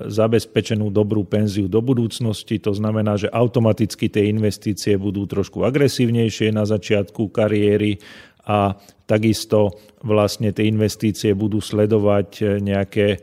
zabezpečenú 0.07 0.87
dobrú 0.87 1.27
penziu 1.27 1.67
do 1.67 1.83
budúcnosti. 1.83 2.55
To 2.63 2.71
znamená, 2.71 3.19
že 3.19 3.27
automaticky 3.27 4.07
tie 4.07 4.31
investície 4.31 4.95
budú 4.95 5.27
trošku 5.27 5.67
agresívnejšie 5.67 6.55
na 6.55 6.63
začiatku 6.63 7.27
kariéry 7.35 7.99
a 8.47 8.75
takisto 9.03 9.75
vlastne 10.03 10.55
tie 10.55 10.67
investície 10.67 11.35
budú 11.35 11.63
sledovať 11.63 12.29
e, 12.39 12.43
nejaké 12.59 13.07
e, 13.15 13.19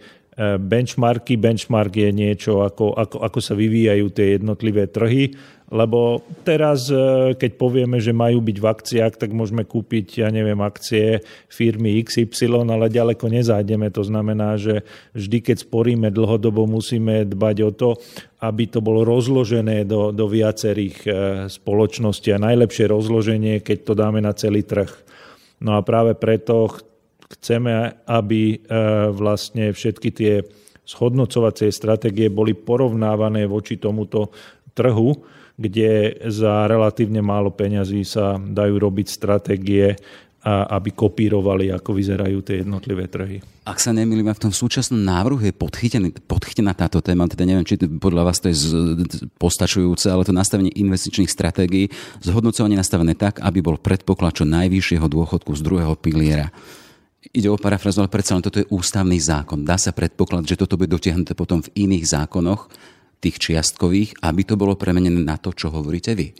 benchmarky. 0.57 1.37
Benchmark 1.37 1.93
je 1.93 2.11
niečo, 2.13 2.65
ako, 2.65 2.97
ako, 2.97 3.17
ako 3.25 3.39
sa 3.41 3.53
vyvíjajú 3.57 4.07
tie 4.13 4.41
jednotlivé 4.41 4.89
trhy, 4.89 5.33
lebo 5.71 6.27
teraz, 6.43 6.91
e, 6.91 7.33
keď 7.39 7.51
povieme, 7.55 8.03
že 8.03 8.11
majú 8.11 8.43
byť 8.43 8.57
v 8.59 8.67
akciách, 8.67 9.15
tak 9.17 9.31
môžeme 9.31 9.63
kúpiť, 9.63 10.27
ja 10.27 10.29
neviem, 10.29 10.59
akcie 10.59 11.23
firmy 11.47 12.03
XY, 12.03 12.67
ale 12.67 12.91
ďaleko 12.91 13.31
nezájdeme. 13.31 13.87
To 13.95 14.03
znamená, 14.03 14.59
že 14.59 14.83
vždy, 15.15 15.39
keď 15.41 15.57
sporíme 15.63 16.11
dlhodobo, 16.11 16.67
musíme 16.67 17.23
dbať 17.23 17.57
o 17.63 17.71
to, 17.71 17.91
aby 18.43 18.67
to 18.67 18.83
bolo 18.83 19.07
rozložené 19.07 19.87
do, 19.87 20.11
do 20.11 20.27
viacerých 20.27 21.07
spoločností 21.53 22.33
a 22.33 22.41
najlepšie 22.41 22.89
rozloženie, 22.89 23.61
keď 23.61 23.79
to 23.85 23.93
dáme 23.95 24.19
na 24.19 24.33
celý 24.33 24.65
trh. 24.65 24.91
No 25.61 25.77
a 25.77 25.85
práve 25.85 26.17
preto 26.17 26.73
chceme, 27.31 28.01
aby 28.09 28.57
e, 28.57 28.59
vlastne 29.15 29.71
všetky 29.71 30.09
tie 30.11 30.43
shodnocovacie 30.83 31.71
stratégie 31.71 32.27
boli 32.33 32.59
porovnávané 32.59 33.47
voči 33.47 33.79
tomuto 33.79 34.35
trhu, 34.73 35.21
kde 35.61 36.17
za 36.33 36.65
relatívne 36.65 37.21
málo 37.21 37.53
peňazí 37.53 38.01
sa 38.07 38.41
dajú 38.41 38.81
robiť 38.81 39.07
stratégie 39.13 39.93
a 40.41 40.81
aby 40.81 40.97
kopírovali, 40.97 41.69
ako 41.69 41.93
vyzerajú 41.93 42.41
tie 42.41 42.65
jednotlivé 42.65 43.13
trhy. 43.13 43.45
Ak 43.69 43.77
sa 43.77 43.93
nemýlim, 43.93 44.25
v 44.25 44.45
tom 44.49 44.57
súčasnom 44.57 44.97
návrhu 44.97 45.45
je 45.45 45.53
podchytená 46.25 46.73
táto 46.73 47.05
téma, 47.05 47.29
teda 47.29 47.45
neviem, 47.45 47.69
či 47.69 47.77
podľa 47.77 48.25
vás 48.25 48.41
to 48.41 48.49
je 48.49 48.57
postačujúce, 49.37 50.09
ale 50.09 50.25
to 50.25 50.33
nastavenie 50.33 50.73
investičných 50.73 51.29
stratégií, 51.29 51.93
zhodnocovanie 52.25 52.81
nastavené 52.81 53.13
tak, 53.13 53.45
aby 53.45 53.61
bol 53.61 53.77
predpoklad 53.77 54.41
čo 54.41 54.49
najvyššieho 54.49 55.05
dôchodku 55.13 55.53
z 55.53 55.61
druhého 55.61 55.93
piliera. 56.01 56.49
Ide 57.37 57.53
o 57.53 57.61
parafrazu, 57.61 58.01
ale 58.01 58.09
predsa 58.09 58.33
len 58.33 58.41
toto 58.41 58.65
je 58.65 58.71
ústavný 58.73 59.21
zákon. 59.21 59.61
Dá 59.61 59.77
sa 59.77 59.93
predpoklad, 59.93 60.49
že 60.49 60.57
toto 60.57 60.81
bude 60.81 60.89
dotiahnuté 60.89 61.37
potom 61.37 61.61
v 61.61 61.69
iných 61.85 62.17
zákonoch, 62.17 62.73
tých 63.21 63.37
čiastkových, 63.37 64.25
aby 64.25 64.43
to 64.43 64.57
bolo 64.57 64.75
premenené 64.75 65.21
na 65.21 65.37
to, 65.37 65.53
čo 65.53 65.69
hovoríte 65.69 66.17
vy. 66.17 66.33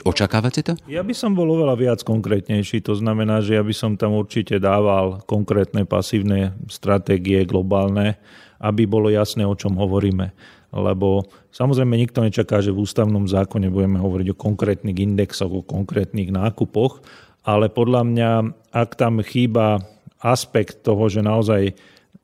Očakávate 0.00 0.64
to? 0.64 0.72
Ja 0.88 1.04
by 1.04 1.12
som 1.12 1.36
bol 1.36 1.48
oveľa 1.52 1.76
viac 1.76 2.00
konkrétnejší. 2.00 2.80
To 2.88 2.96
znamená, 2.96 3.44
že 3.44 3.60
ja 3.60 3.62
by 3.64 3.74
som 3.76 4.00
tam 4.00 4.16
určite 4.16 4.56
dával 4.56 5.20
konkrétne 5.28 5.84
pasívne 5.84 6.56
stratégie 6.72 7.44
globálne, 7.44 8.16
aby 8.64 8.88
bolo 8.88 9.12
jasné, 9.12 9.44
o 9.44 9.56
čom 9.56 9.76
hovoríme. 9.76 10.32
Lebo 10.72 11.26
samozrejme 11.52 12.00
nikto 12.00 12.24
nečaká, 12.24 12.62
že 12.64 12.72
v 12.72 12.86
ústavnom 12.86 13.26
zákone 13.28 13.68
budeme 13.68 14.00
hovoriť 14.00 14.32
o 14.32 14.40
konkrétnych 14.40 14.96
indexoch, 15.02 15.50
o 15.50 15.66
konkrétnych 15.66 16.32
nákupoch, 16.32 17.02
ale 17.44 17.68
podľa 17.72 18.02
mňa, 18.06 18.30
ak 18.70 18.96
tam 18.96 19.20
chýba 19.24 19.82
aspekt 20.20 20.84
toho, 20.84 21.08
že 21.08 21.24
naozaj 21.24 21.74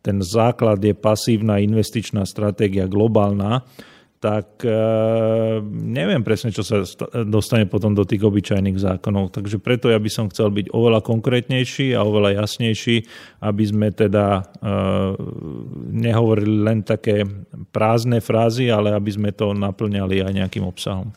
ten 0.07 0.23
základ 0.23 0.79
je 0.79 0.95
pasívna 0.95 1.59
investičná 1.59 2.23
stratégia 2.23 2.87
globálna, 2.87 3.67
tak 4.17 4.65
e, 4.65 4.73
neviem 5.71 6.25
presne, 6.25 6.49
čo 6.49 6.65
sa 6.65 6.83
dostane 7.27 7.69
potom 7.69 7.93
do 7.93 8.03
tých 8.09 8.25
obyčajných 8.25 8.79
zákonov. 8.81 9.35
Takže 9.35 9.61
preto 9.61 9.93
ja 9.93 10.01
by 10.01 10.11
som 10.11 10.31
chcel 10.33 10.49
byť 10.51 10.73
oveľa 10.73 11.05
konkrétnejší 11.05 11.93
a 11.93 12.01
oveľa 12.01 12.43
jasnejší, 12.43 12.97
aby 13.45 13.65
sme 13.67 13.93
teda 13.93 14.41
e, 14.41 14.43
nehovorili 15.93 16.59
len 16.65 16.81
také 16.81 17.29
prázdne 17.71 18.25
frázy, 18.25 18.73
ale 18.73 18.97
aby 18.97 19.11
sme 19.13 19.31
to 19.37 19.53
naplňali 19.53 20.25
aj 20.25 20.33
nejakým 20.33 20.65
obsahom. 20.65 21.13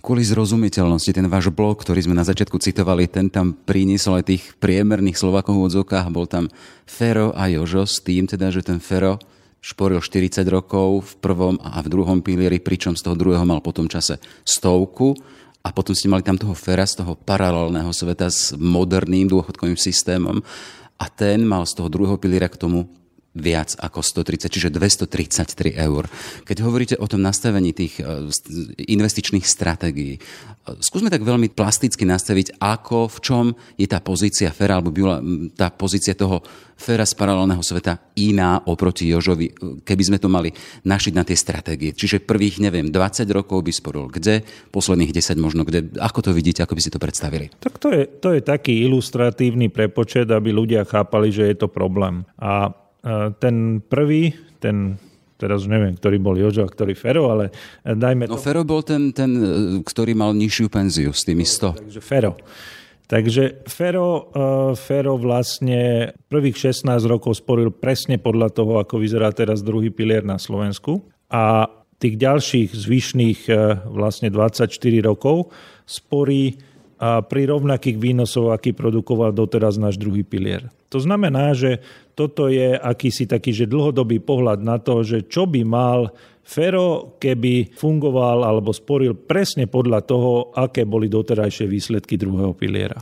Kvôli 0.00 0.24
zrozumiteľnosti, 0.24 1.12
ten 1.12 1.28
váš 1.28 1.52
blog, 1.52 1.84
ktorý 1.84 2.00
sme 2.00 2.16
na 2.16 2.24
začiatku 2.24 2.56
citovali, 2.56 3.04
ten 3.04 3.28
tam 3.28 3.52
priniesol 3.52 4.24
aj 4.24 4.32
tých 4.32 4.44
priemerných 4.56 5.20
Slovákov 5.20 5.60
v 5.60 5.64
odzokách. 5.68 6.08
Bol 6.08 6.24
tam 6.24 6.48
Fero 6.88 7.36
a 7.36 7.52
Jožo 7.52 7.84
s 7.84 8.00
tým 8.00 8.24
teda, 8.24 8.48
že 8.48 8.64
ten 8.64 8.80
Fero 8.80 9.20
šporil 9.60 10.00
40 10.00 10.40
rokov 10.48 11.04
v 11.04 11.12
prvom 11.20 11.60
a 11.60 11.84
v 11.84 11.92
druhom 11.92 12.24
pilieri, 12.24 12.64
pričom 12.64 12.96
z 12.96 13.04
toho 13.04 13.12
druhého 13.12 13.44
mal 13.44 13.60
potom 13.60 13.92
čase 13.92 14.16
stovku 14.40 15.12
a 15.60 15.68
potom 15.68 15.92
ste 15.92 16.08
mali 16.08 16.24
tam 16.24 16.40
toho 16.40 16.56
Fera 16.56 16.88
z 16.88 17.04
toho 17.04 17.12
paralelného 17.12 17.92
sveta 17.92 18.32
s 18.32 18.56
moderným 18.56 19.28
dôchodkovým 19.28 19.76
systémom 19.76 20.40
a 20.96 21.04
ten 21.12 21.44
mal 21.44 21.68
z 21.68 21.76
toho 21.76 21.92
druhého 21.92 22.16
piliera 22.16 22.48
k 22.48 22.56
tomu 22.56 22.88
viac 23.30 23.78
ako 23.78 24.02
130, 24.02 24.50
čiže 24.50 24.74
233 24.74 25.78
eur. 25.78 26.10
Keď 26.42 26.56
hovoríte 26.66 26.96
o 26.98 27.06
tom 27.06 27.22
nastavení 27.22 27.70
tých 27.70 28.02
e, 28.02 28.26
investičných 28.90 29.46
stratégií, 29.46 30.18
e, 30.18 30.20
skúsme 30.82 31.14
tak 31.14 31.22
veľmi 31.22 31.46
plasticky 31.54 32.02
nastaviť, 32.02 32.58
ako, 32.58 33.06
v 33.06 33.18
čom 33.22 33.44
je 33.78 33.86
tá 33.86 34.02
pozícia 34.02 34.50
Fera, 34.50 34.82
alebo 34.82 34.90
byla 34.90 35.22
tá 35.54 35.70
pozícia 35.70 36.18
toho 36.18 36.42
Fera 36.74 37.06
z 37.06 37.14
paralelného 37.14 37.62
sveta 37.62 38.02
iná 38.18 38.66
oproti 38.66 39.06
Jožovi, 39.06 39.46
e, 39.46 39.52
keby 39.86 40.02
sme 40.10 40.18
to 40.18 40.26
mali 40.26 40.50
našiť 40.82 41.12
na 41.14 41.22
tie 41.22 41.38
stratégie. 41.38 41.94
Čiže 41.94 42.26
prvých, 42.26 42.58
neviem, 42.58 42.90
20 42.90 43.30
rokov 43.30 43.62
by 43.62 43.70
sporil 43.70 44.10
kde, 44.10 44.42
posledných 44.74 45.14
10 45.14 45.38
možno 45.38 45.62
kde. 45.62 45.86
Ako 46.02 46.18
to 46.18 46.34
vidíte, 46.34 46.66
ako 46.66 46.74
by 46.74 46.82
si 46.82 46.90
to 46.90 46.98
predstavili? 46.98 47.46
Tak 47.62 47.78
to 47.78 47.94
je, 47.94 48.10
to 48.10 48.34
je 48.34 48.42
taký 48.42 48.82
ilustratívny 48.90 49.70
prepočet, 49.70 50.26
aby 50.34 50.50
ľudia 50.50 50.82
chápali, 50.82 51.30
že 51.30 51.46
je 51.46 51.56
to 51.62 51.70
problém. 51.70 52.26
A 52.34 52.74
ten 53.40 53.80
prvý, 53.80 54.36
ten 54.60 55.00
teraz 55.40 55.64
už 55.64 55.72
neviem, 55.72 55.96
ktorý 55.96 56.20
bol 56.20 56.36
Jožo 56.36 56.68
a 56.68 56.68
ktorý 56.68 56.92
Fero, 56.92 57.32
ale 57.32 57.48
dajme 57.80 58.28
to... 58.28 58.36
No 58.36 58.44
Fero 58.44 58.60
bol 58.60 58.84
ten, 58.84 59.16
ten, 59.16 59.32
e, 59.40 59.48
ktorý 59.80 60.12
mal 60.12 60.36
nižšiu 60.36 60.68
penziu 60.68 61.16
s 61.16 61.24
tými 61.24 61.48
100. 61.48 61.80
Takže 61.80 62.00
Fero. 62.04 62.36
Takže 63.10 63.66
Fero, 63.66 64.30
Fero 64.78 65.18
vlastne 65.18 66.12
prvých 66.30 66.70
16 66.70 66.86
rokov 67.10 67.42
sporil 67.42 67.74
presne 67.74 68.22
podľa 68.22 68.54
toho, 68.54 68.78
ako 68.78 69.02
vyzerá 69.02 69.34
teraz 69.34 69.66
druhý 69.66 69.90
pilier 69.90 70.22
na 70.22 70.38
Slovensku. 70.38 71.10
A 71.26 71.66
tých 71.98 72.14
ďalších 72.14 72.70
zvyšných 72.70 73.40
vlastne 73.90 74.30
24 74.30 74.70
rokov 75.02 75.50
sporí 75.90 76.54
a 77.00 77.24
pri 77.24 77.48
rovnakých 77.48 77.96
výnosov, 77.96 78.52
aký 78.52 78.76
produkoval 78.76 79.32
doteraz 79.32 79.80
náš 79.80 79.96
druhý 79.96 80.20
pilier. 80.20 80.68
To 80.92 81.00
znamená, 81.00 81.56
že 81.56 81.80
toto 82.12 82.52
je 82.52 82.76
akýsi 82.76 83.24
taký 83.24 83.56
že 83.56 83.64
dlhodobý 83.64 84.20
pohľad 84.20 84.60
na 84.60 84.76
to, 84.76 85.00
že 85.00 85.24
čo 85.24 85.48
by 85.48 85.64
mal 85.64 86.12
Fero, 86.44 87.16
keby 87.16 87.72
fungoval 87.72 88.44
alebo 88.44 88.74
sporil 88.74 89.16
presne 89.16 89.64
podľa 89.70 90.00
toho, 90.04 90.50
aké 90.52 90.84
boli 90.84 91.08
doterajšie 91.08 91.64
výsledky 91.64 92.20
druhého 92.20 92.52
piliera. 92.52 93.00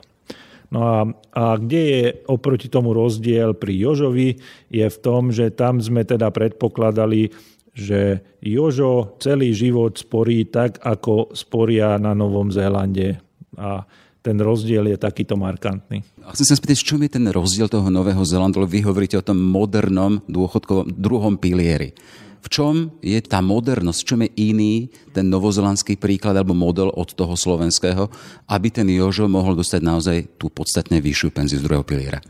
No 0.69 0.81
a, 0.85 0.99
a 1.33 1.57
kde 1.57 1.81
je 1.81 2.05
oproti 2.29 2.69
tomu 2.69 2.93
rozdiel 2.93 3.57
pri 3.57 3.73
Jožovi, 3.73 4.37
je 4.69 4.85
v 4.85 4.99
tom, 5.01 5.33
že 5.33 5.49
tam 5.57 5.81
sme 5.81 6.05
teda 6.05 6.29
predpokladali, 6.29 7.33
že 7.73 8.21
Jožo 8.45 9.17
celý 9.17 9.57
život 9.57 9.97
sporí 9.97 10.45
tak, 10.45 10.77
ako 10.85 11.33
sporia 11.33 11.97
na 11.97 12.13
Novom 12.13 12.53
Zélande 12.53 13.28
a 13.59 13.83
ten 14.23 14.39
rozdiel 14.39 14.91
je 14.93 14.99
takýto 14.99 15.39
markantný. 15.39 16.03
A 16.27 16.35
chcem 16.35 16.47
sa 16.47 16.59
spýtať, 16.59 16.79
čom 16.83 17.01
je 17.03 17.11
ten 17.11 17.27
rozdiel 17.31 17.71
toho 17.71 17.87
Nového 17.91 18.23
Zelandu? 18.23 18.63
Vy 18.67 18.87
hovoríte 18.87 19.19
o 19.19 19.25
tom 19.27 19.39
modernom 19.39 20.23
dôchodkovom 20.27 20.95
druhom 20.95 21.35
pilieri. 21.39 21.95
V 22.39 22.47
čom 22.47 22.75
je 23.03 23.19
tá 23.19 23.43
modernosť, 23.43 23.99
v 23.99 24.09
čom 24.09 24.21
je 24.23 24.31
iný 24.39 24.75
ten 25.11 25.27
novozelandský 25.27 25.99
príklad 25.99 26.39
alebo 26.39 26.55
model 26.55 26.95
od 26.95 27.11
toho 27.11 27.35
slovenského, 27.35 28.07
aby 28.47 28.69
ten 28.71 28.87
Jožo 28.87 29.27
mohol 29.27 29.59
dostať 29.59 29.81
naozaj 29.83 30.19
tú 30.39 30.47
podstatne 30.47 31.03
vyššiu 31.03 31.29
penziu 31.35 31.59
z 31.59 31.67
druhého 31.67 31.83
piliera? 31.83 32.23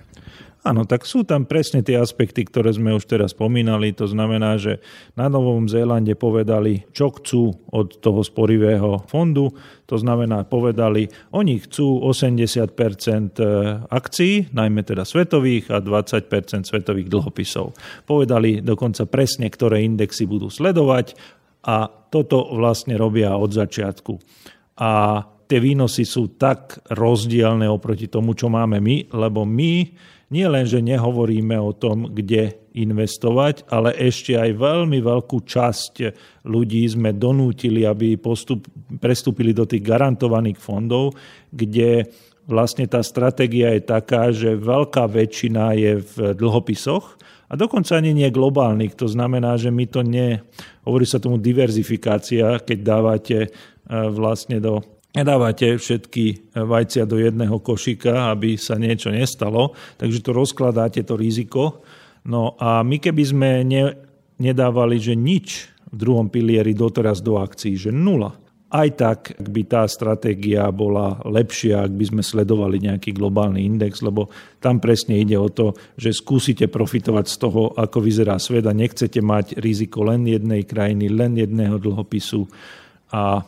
Áno, 0.68 0.84
tak 0.84 1.08
sú 1.08 1.24
tam 1.24 1.48
presne 1.48 1.80
tie 1.80 1.96
aspekty, 1.96 2.44
ktoré 2.44 2.68
sme 2.76 2.92
už 2.92 3.08
teraz 3.08 3.32
spomínali. 3.32 3.96
To 3.96 4.04
znamená, 4.04 4.60
že 4.60 4.84
na 5.16 5.32
Novom 5.32 5.64
Zélande 5.64 6.12
povedali, 6.12 6.84
čo 6.92 7.08
chcú 7.08 7.72
od 7.72 7.96
toho 8.04 8.20
sporivého 8.20 9.00
fondu. 9.08 9.48
To 9.88 9.96
znamená, 9.96 10.44
povedali, 10.44 11.08
oni 11.32 11.64
chcú 11.64 12.04
80% 12.04 12.68
e, 13.40 13.44
akcií, 13.88 14.52
najmä 14.52 14.84
teda 14.84 15.08
svetových 15.08 15.72
a 15.72 15.80
20% 15.80 16.68
svetových 16.68 17.08
dlhopisov. 17.08 17.72
Povedali 18.04 18.60
dokonca 18.60 19.08
presne, 19.08 19.48
ktoré 19.48 19.80
indexy 19.80 20.28
budú 20.28 20.52
sledovať 20.52 21.16
a 21.64 21.88
toto 22.12 22.44
vlastne 22.52 23.00
robia 23.00 23.32
od 23.40 23.56
začiatku. 23.56 24.20
A 24.84 25.24
tie 25.48 25.64
výnosy 25.64 26.04
sú 26.04 26.36
tak 26.36 26.76
rozdielne 26.92 27.64
oproti 27.72 28.12
tomu, 28.12 28.36
čo 28.36 28.52
máme 28.52 28.84
my, 28.84 29.16
lebo 29.16 29.48
my 29.48 29.74
nie 30.28 30.44
len, 30.44 30.68
že 30.68 30.84
nehovoríme 30.84 31.56
o 31.56 31.72
tom, 31.72 32.12
kde 32.12 32.60
investovať, 32.76 33.64
ale 33.72 33.96
ešte 33.96 34.36
aj 34.36 34.60
veľmi 34.60 35.00
veľkú 35.00 35.40
časť 35.40 35.92
ľudí 36.44 36.84
sme 36.84 37.16
donútili, 37.16 37.88
aby 37.88 38.20
postup, 38.20 38.68
prestúpili 39.00 39.56
do 39.56 39.64
tých 39.64 39.80
garantovaných 39.80 40.60
fondov, 40.60 41.16
kde 41.48 42.06
vlastne 42.44 42.84
tá 42.84 43.00
stratégia 43.00 43.72
je 43.76 43.82
taká, 43.84 44.28
že 44.32 44.56
veľká 44.56 45.08
väčšina 45.08 45.76
je 45.76 45.92
v 46.00 46.14
dlhopisoch 46.36 47.16
a 47.48 47.56
dokonca 47.56 47.96
ani 47.96 48.12
nie 48.12 48.28
globálnych. 48.28 48.96
To 49.00 49.08
znamená, 49.08 49.56
že 49.56 49.72
my 49.72 49.84
to 49.88 50.04
nie, 50.04 50.36
hovorí 50.84 51.08
sa 51.08 51.20
tomu 51.20 51.40
diverzifikácia, 51.40 52.60
keď 52.60 52.78
dávate 52.84 53.38
e, 53.44 53.48
vlastne 54.12 54.60
do 54.60 54.97
nedávate 55.16 55.80
všetky 55.80 56.52
vajcia 56.52 57.08
do 57.08 57.16
jedného 57.16 57.56
košíka, 57.60 58.32
aby 58.32 58.60
sa 58.60 58.76
niečo 58.76 59.08
nestalo, 59.08 59.72
takže 59.96 60.20
to 60.20 60.30
rozkladáte 60.36 61.00
to 61.04 61.16
riziko. 61.16 61.80
No 62.28 62.58
a 62.60 62.84
my 62.84 63.00
keby 63.00 63.22
sme 63.24 63.50
ne, 63.64 63.96
nedávali, 64.36 65.00
že 65.00 65.16
nič 65.16 65.72
v 65.88 65.96
druhom 65.96 66.28
pilieri 66.28 66.76
doteraz 66.76 67.24
do 67.24 67.40
akcií, 67.40 67.80
že 67.80 67.88
nula, 67.88 68.36
aj 68.68 68.88
tak 69.00 69.20
by 69.40 69.64
tá 69.64 69.88
stratégia 69.88 70.68
bola 70.68 71.24
lepšia, 71.24 71.88
ak 71.88 71.92
by 71.96 72.04
sme 72.04 72.20
sledovali 72.20 72.84
nejaký 72.84 73.16
globálny 73.16 73.64
index, 73.64 74.04
lebo 74.04 74.28
tam 74.60 74.76
presne 74.76 75.16
ide 75.16 75.40
o 75.40 75.48
to, 75.48 75.72
že 75.96 76.12
skúsite 76.12 76.68
profitovať 76.68 77.26
z 77.32 77.36
toho, 77.40 77.72
ako 77.72 78.04
vyzerá 78.04 78.36
svet 78.36 78.68
a 78.68 78.76
nechcete 78.76 79.24
mať 79.24 79.56
riziko 79.56 80.04
len 80.04 80.28
jednej 80.28 80.68
krajiny, 80.68 81.08
len 81.08 81.40
jedného 81.40 81.80
dlhopisu 81.80 82.44
a 83.08 83.40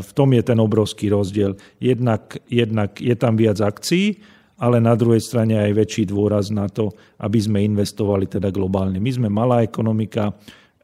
v 0.00 0.10
tom 0.14 0.30
je 0.30 0.42
ten 0.46 0.58
obrovský 0.62 1.10
rozdiel. 1.10 1.58
Jednak, 1.82 2.38
jednak 2.46 2.94
je 3.02 3.14
tam 3.18 3.34
viac 3.34 3.58
akcií, 3.58 4.22
ale 4.60 4.78
na 4.78 4.94
druhej 4.94 5.18
strane 5.24 5.58
aj 5.58 5.72
väčší 5.74 6.04
dôraz 6.06 6.54
na 6.54 6.70
to, 6.70 6.94
aby 7.18 7.40
sme 7.40 7.64
investovali 7.64 8.28
teda 8.30 8.52
globálne. 8.54 9.02
My 9.02 9.10
sme 9.10 9.28
malá 9.32 9.64
ekonomika 9.66 10.36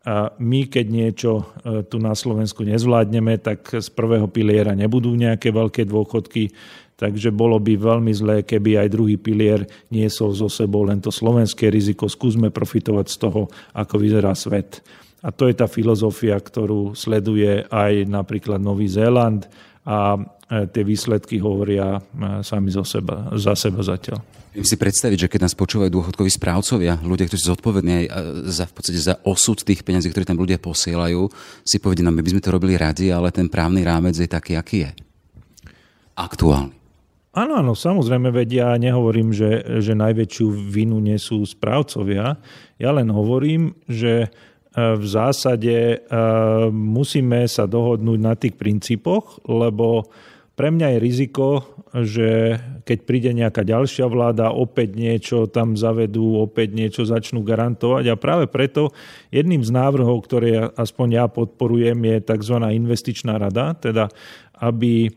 a 0.07 0.31
my, 0.39 0.71
keď 0.71 0.87
niečo 0.87 1.33
e, 1.43 1.45
tu 1.83 1.99
na 1.99 2.15
Slovensku 2.15 2.63
nezvládneme, 2.63 3.43
tak 3.43 3.75
z 3.75 3.91
prvého 3.91 4.31
piliera 4.31 4.71
nebudú 4.71 5.11
nejaké 5.19 5.51
veľké 5.51 5.83
dôchodky, 5.83 6.55
takže 6.95 7.35
bolo 7.35 7.59
by 7.59 7.75
veľmi 7.75 8.15
zlé, 8.15 8.37
keby 8.47 8.87
aj 8.87 8.95
druhý 8.95 9.19
pilier 9.19 9.67
niesol 9.91 10.31
zo 10.31 10.47
sebou 10.47 10.87
len 10.87 11.03
to 11.03 11.11
slovenské 11.11 11.75
riziko. 11.75 12.07
Skúsme 12.07 12.55
profitovať 12.55 13.07
z 13.11 13.17
toho, 13.19 13.51
ako 13.75 13.95
vyzerá 13.99 14.31
svet. 14.39 14.79
A 15.27 15.35
to 15.35 15.51
je 15.51 15.59
tá 15.59 15.67
filozofia, 15.67 16.39
ktorú 16.39 16.95
sleduje 16.95 17.67
aj 17.67 18.07
napríklad 18.07 18.63
Nový 18.63 18.87
Zéland 18.87 19.51
a 19.83 20.15
e, 20.15 20.71
tie 20.71 20.87
výsledky 20.87 21.43
hovoria 21.43 21.99
e, 21.99 22.01
sami 22.47 22.71
zo 22.71 22.87
seba, 22.87 23.35
za 23.35 23.59
seba 23.59 23.83
zatiaľ. 23.83 24.23
Viem 24.55 24.63
si 24.63 24.79
predstaviť, 24.79 25.27
že 25.27 25.31
keď 25.31 25.51
nás 25.51 25.59
počúvajú 25.59 25.91
dôchodkoví 25.91 26.31
správcovia, 26.31 27.03
ľudia, 27.03 27.27
ktorí 27.27 27.39
sú 27.43 27.59
zodpovední 27.59 27.93
aj 27.93 28.07
e, 28.07 28.11
za, 28.55 28.65
v 28.71 28.73
podstate 28.79 29.01
za 29.03 29.15
osud 29.27 29.59
tých 29.67 29.83
peniazí, 29.83 30.07
ktoré 30.15 30.23
tam 30.23 30.39
ľudia 30.39 30.63
posielajú, 30.63 31.27
si 31.67 31.83
povedia, 31.83 32.07
no 32.07 32.15
my 32.15 32.23
by 32.23 32.31
sme 32.31 32.45
to 32.47 32.55
robili 32.55 32.79
radi, 32.79 33.11
ale 33.11 33.35
ten 33.35 33.51
právny 33.51 33.83
rámec 33.83 34.15
je 34.15 34.31
taký, 34.31 34.55
aký 34.55 34.87
je. 34.87 34.91
Aktuálny. 36.15 36.73
Áno, 37.37 37.61
áno, 37.61 37.77
samozrejme, 37.77 38.33
veď 38.33 38.49
ja 38.65 38.69
nehovorím, 38.81 39.29
že, 39.29 39.61
že 39.85 39.93
najväčšiu 39.93 40.47
vinu 40.73 40.97
nesú 41.05 41.45
správcovia. 41.45 42.41
Ja 42.81 42.91
len 42.97 43.13
hovorím, 43.13 43.77
že 43.85 44.33
v 44.77 45.07
zásade 45.09 45.73
e, 45.73 45.97
musíme 46.69 47.49
sa 47.49 47.65
dohodnúť 47.65 48.21
na 48.21 48.37
tých 48.37 48.61
princípoch, 48.61 49.41
lebo 49.49 50.05
pre 50.57 50.73
mňa 50.73 50.97
je 50.97 51.05
riziko, 51.05 51.49
že 51.93 52.57
keď 52.85 52.99
príde 53.05 53.31
nejaká 53.33 53.61
ďalšia 53.65 54.09
vláda, 54.09 54.53
opäť 54.53 54.97
niečo 54.97 55.49
tam 55.49 55.77
zavedú, 55.77 56.41
opäť 56.41 56.77
niečo 56.77 57.03
začnú 57.05 57.45
garantovať. 57.45 58.05
A 58.09 58.21
práve 58.21 58.49
preto 58.49 58.93
jedným 59.29 59.61
z 59.65 59.73
návrhov, 59.73 60.17
ktoré 60.25 60.73
aspoň 60.77 61.09
ja 61.13 61.25
podporujem, 61.29 61.97
je 61.97 62.17
tzv. 62.25 62.57
investičná 62.73 63.37
rada, 63.37 63.77
teda 63.77 64.09
aby, 64.61 65.13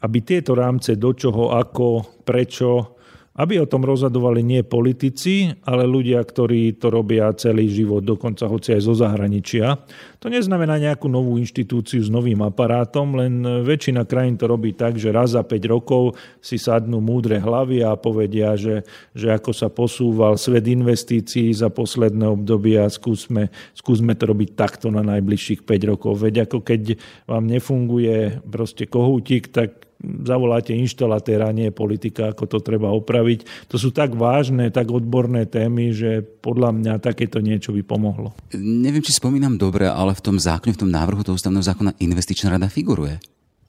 aby 0.00 0.18
tieto 0.24 0.56
rámce 0.56 0.96
do 0.96 1.12
čoho, 1.12 1.56
ako, 1.56 2.20
prečo, 2.24 2.99
aby 3.38 3.62
o 3.62 3.66
tom 3.70 3.86
rozhodovali 3.86 4.42
nie 4.42 4.66
politici, 4.66 5.54
ale 5.62 5.86
ľudia, 5.86 6.18
ktorí 6.18 6.82
to 6.82 6.90
robia 6.90 7.30
celý 7.38 7.70
život, 7.70 8.02
dokonca 8.02 8.50
hoci 8.50 8.74
aj 8.74 8.82
zo 8.82 8.94
zahraničia. 8.98 9.78
To 10.18 10.26
neznamená 10.26 10.82
nejakú 10.82 11.06
novú 11.06 11.38
inštitúciu 11.38 12.02
s 12.02 12.10
novým 12.10 12.42
aparátom, 12.42 13.14
len 13.14 13.40
väčšina 13.62 14.02
krajín 14.02 14.34
to 14.34 14.50
robí 14.50 14.74
tak, 14.74 14.98
že 14.98 15.14
raz 15.14 15.38
za 15.38 15.46
5 15.46 15.62
rokov 15.70 16.18
si 16.42 16.58
sadnú 16.58 16.98
múdre 16.98 17.38
hlavy 17.38 17.86
a 17.86 17.94
povedia, 17.94 18.58
že, 18.58 18.82
že 19.14 19.30
ako 19.30 19.54
sa 19.54 19.70
posúval 19.70 20.34
svet 20.34 20.66
investícií 20.66 21.54
za 21.54 21.70
posledné 21.70 22.26
obdobie 22.26 22.82
a 22.82 22.90
skúsme, 22.90 23.54
skúsme 23.78 24.18
to 24.18 24.26
robiť 24.26 24.58
takto 24.58 24.90
na 24.90 25.06
najbližších 25.06 25.62
5 25.62 25.90
rokov. 25.90 26.18
Veď 26.18 26.50
ako 26.50 26.66
keď 26.66 26.98
vám 27.30 27.46
nefunguje 27.46 28.42
proste 28.42 28.90
kohútik, 28.90 29.54
tak 29.54 29.89
zavoláte 30.00 30.72
inštalatéra, 30.72 31.52
nie 31.52 31.68
politika, 31.68 32.32
ako 32.32 32.44
to 32.48 32.58
treba 32.64 32.88
opraviť. 32.90 33.68
To 33.68 33.76
sú 33.76 33.92
tak 33.92 34.16
vážne, 34.16 34.72
tak 34.72 34.88
odborné 34.88 35.44
témy, 35.44 35.92
že 35.92 36.24
podľa 36.24 36.72
mňa 36.72 36.92
takéto 37.04 37.44
niečo 37.44 37.76
by 37.76 37.84
pomohlo. 37.84 38.32
Neviem, 38.56 39.04
či 39.04 39.12
spomínam 39.12 39.60
dobre, 39.60 39.86
ale 39.86 40.16
v 40.16 40.24
tom 40.24 40.36
zákone, 40.40 40.72
v 40.72 40.82
tom 40.86 40.90
návrhu 40.90 41.20
toho 41.20 41.36
ústavného 41.36 41.64
zákona 41.64 42.00
investičná 42.00 42.56
rada 42.56 42.72
figuruje. 42.72 43.20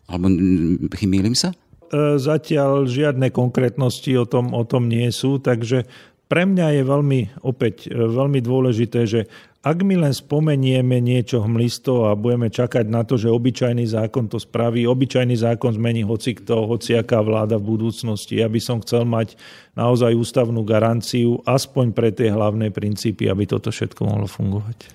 Alebo 0.08 0.32
chymílim 0.96 1.36
sa? 1.36 1.52
E, 1.92 2.16
zatiaľ 2.16 2.88
žiadne 2.88 3.32
konkrétnosti 3.36 4.16
o 4.16 4.24
tom, 4.24 4.56
o 4.56 4.64
tom 4.64 4.88
nie 4.88 5.12
sú, 5.12 5.40
takže 5.44 5.84
pre 6.32 6.48
mňa 6.48 6.80
je 6.80 6.84
veľmi, 6.88 7.22
opäť, 7.44 7.92
e, 7.92 7.96
veľmi 7.96 8.40
dôležité, 8.40 9.04
že 9.04 9.28
ak 9.62 9.78
my 9.86 9.94
len 9.94 10.10
spomenieme 10.10 10.98
niečo 10.98 11.46
hmlisto 11.46 12.10
a 12.10 12.18
budeme 12.18 12.50
čakať 12.50 12.90
na 12.90 13.06
to, 13.06 13.14
že 13.14 13.30
obyčajný 13.30 13.86
zákon 13.86 14.26
to 14.26 14.42
spraví, 14.42 14.90
obyčajný 14.90 15.38
zákon 15.38 15.78
zmení 15.78 16.02
hoci 16.02 16.34
kto, 16.34 16.66
hociaká 16.66 17.22
vláda 17.22 17.62
v 17.62 17.78
budúcnosti. 17.78 18.42
Ja 18.42 18.50
by 18.50 18.58
som 18.58 18.82
chcel 18.82 19.06
mať 19.06 19.38
naozaj 19.72 20.12
ústavnú 20.12 20.68
garanciu, 20.68 21.40
aspoň 21.48 21.96
pre 21.96 22.12
tie 22.12 22.28
hlavné 22.28 22.76
princípy, 22.76 23.32
aby 23.32 23.48
toto 23.48 23.72
všetko 23.72 24.04
mohlo 24.04 24.28
fungovať. 24.28 24.78
E, 24.84 24.88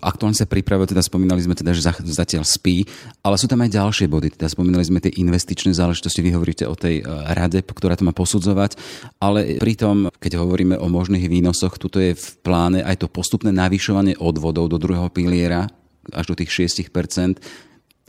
aktuálne 0.00 0.32
sa 0.32 0.48
pripravuje, 0.48 0.96
teda 0.96 1.04
spomínali 1.04 1.44
sme 1.44 1.52
teda, 1.52 1.76
že 1.76 1.84
zatiaľ 2.08 2.48
spí, 2.48 2.88
ale 3.20 3.36
sú 3.36 3.44
tam 3.44 3.60
aj 3.60 3.76
ďalšie 3.76 4.08
body. 4.08 4.32
Teda 4.32 4.48
spomínali 4.48 4.88
sme 4.88 5.04
tie 5.04 5.12
investičné 5.12 5.76
záležitosti, 5.76 6.24
vy 6.24 6.32
hovoríte 6.32 6.64
o 6.64 6.72
tej 6.72 7.00
e, 7.00 7.08
rade, 7.36 7.60
ktorá 7.60 7.92
to 7.92 8.08
má 8.08 8.16
posudzovať, 8.16 8.80
ale 9.20 9.60
pritom, 9.60 10.08
keď 10.16 10.40
hovoríme 10.40 10.80
o 10.80 10.88
možných 10.88 11.28
výnosoch, 11.28 11.76
tuto 11.76 12.00
je 12.00 12.16
v 12.16 12.28
pláne 12.40 12.80
aj 12.80 13.04
to 13.04 13.12
postupné 13.12 13.52
navyšovanie 13.52 14.16
odvodov 14.16 14.72
do 14.72 14.80
druhého 14.80 15.12
piliera 15.12 15.68
až 16.10 16.34
do 16.34 16.38
tých 16.40 16.50
6%, 16.72 17.38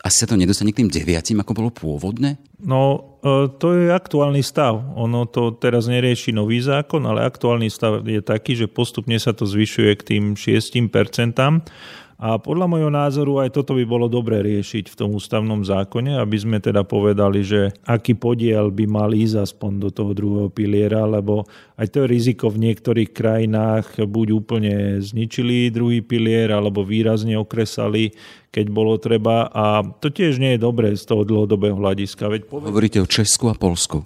asi 0.03 0.17
sa 0.19 0.27
to 0.27 0.35
nedostane 0.35 0.75
k 0.75 0.83
tým 0.83 0.91
deviatim, 0.91 1.39
ako 1.39 1.55
bolo 1.55 1.69
pôvodne? 1.71 2.35
No, 2.59 3.15
e, 3.23 3.47
to 3.55 3.71
je 3.71 3.87
aktuálny 3.87 4.43
stav. 4.43 4.75
Ono 4.99 5.23
to 5.31 5.55
teraz 5.55 5.87
nerieši 5.87 6.35
nový 6.35 6.59
zákon, 6.59 7.07
ale 7.07 7.23
aktuálny 7.23 7.71
stav 7.71 8.03
je 8.03 8.19
taký, 8.19 8.59
že 8.59 8.67
postupne 8.67 9.15
sa 9.15 9.31
to 9.31 9.47
zvyšuje 9.47 9.91
k 9.95 10.03
tým 10.03 10.23
6%. 10.35 11.39
A 12.21 12.37
podľa 12.37 12.69
môjho 12.69 12.91
názoru 12.93 13.41
aj 13.41 13.57
toto 13.57 13.73
by 13.73 13.83
bolo 13.83 14.05
dobre 14.05 14.39
riešiť 14.39 14.87
v 14.87 14.95
tom 14.95 15.17
ústavnom 15.17 15.65
zákone, 15.65 16.15
aby 16.21 16.37
sme 16.37 16.57
teda 16.61 16.85
povedali, 16.85 17.41
že 17.41 17.73
aký 17.83 18.13
podiel 18.13 18.69
by 18.69 18.85
mal 18.85 19.11
ísť 19.11 19.49
aspoň 19.49 19.71
do 19.81 19.89
toho 19.89 20.11
druhého 20.13 20.49
piliera, 20.53 21.03
lebo 21.09 21.43
aj 21.75 21.87
to 21.89 22.05
riziko 22.05 22.53
v 22.53 22.69
niektorých 22.69 23.11
krajinách 23.11 23.97
buď 24.05 24.27
úplne 24.29 25.01
zničili 25.01 25.73
druhý 25.73 26.05
pilier, 26.05 26.53
alebo 26.53 26.85
výrazne 26.85 27.35
okresali, 27.35 28.13
keď 28.53 28.65
bolo 28.69 28.95
treba. 29.01 29.49
A 29.49 29.81
to 29.81 30.13
tiež 30.13 30.37
nie 30.37 30.55
je 30.55 30.63
dobré 30.63 30.93
z 30.93 31.03
toho 31.03 31.25
dlhodobého 31.25 31.75
hľadiska. 31.75 32.29
Veď 32.29 32.41
poved... 32.45 32.69
Hovoríte 32.69 33.01
o 33.01 33.09
Česku 33.09 33.49
a 33.49 33.57
Polsku. 33.57 34.05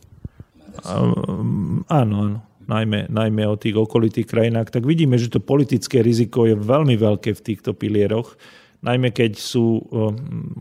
Áno, 0.88 1.84
áno 1.92 2.48
najmä, 2.68 3.08
najmä 3.10 3.48
o 3.48 3.56
tých 3.56 3.76
okolitých 3.80 4.28
krajinách, 4.28 4.70
tak 4.70 4.84
vidíme, 4.84 5.16
že 5.16 5.32
to 5.32 5.40
politické 5.40 6.04
riziko 6.04 6.46
je 6.46 6.56
veľmi 6.56 7.00
veľké 7.00 7.34
v 7.34 7.42
týchto 7.42 7.74
pilieroch. 7.74 8.36
Najmä 8.84 9.10
keď 9.10 9.42
sú 9.42 9.82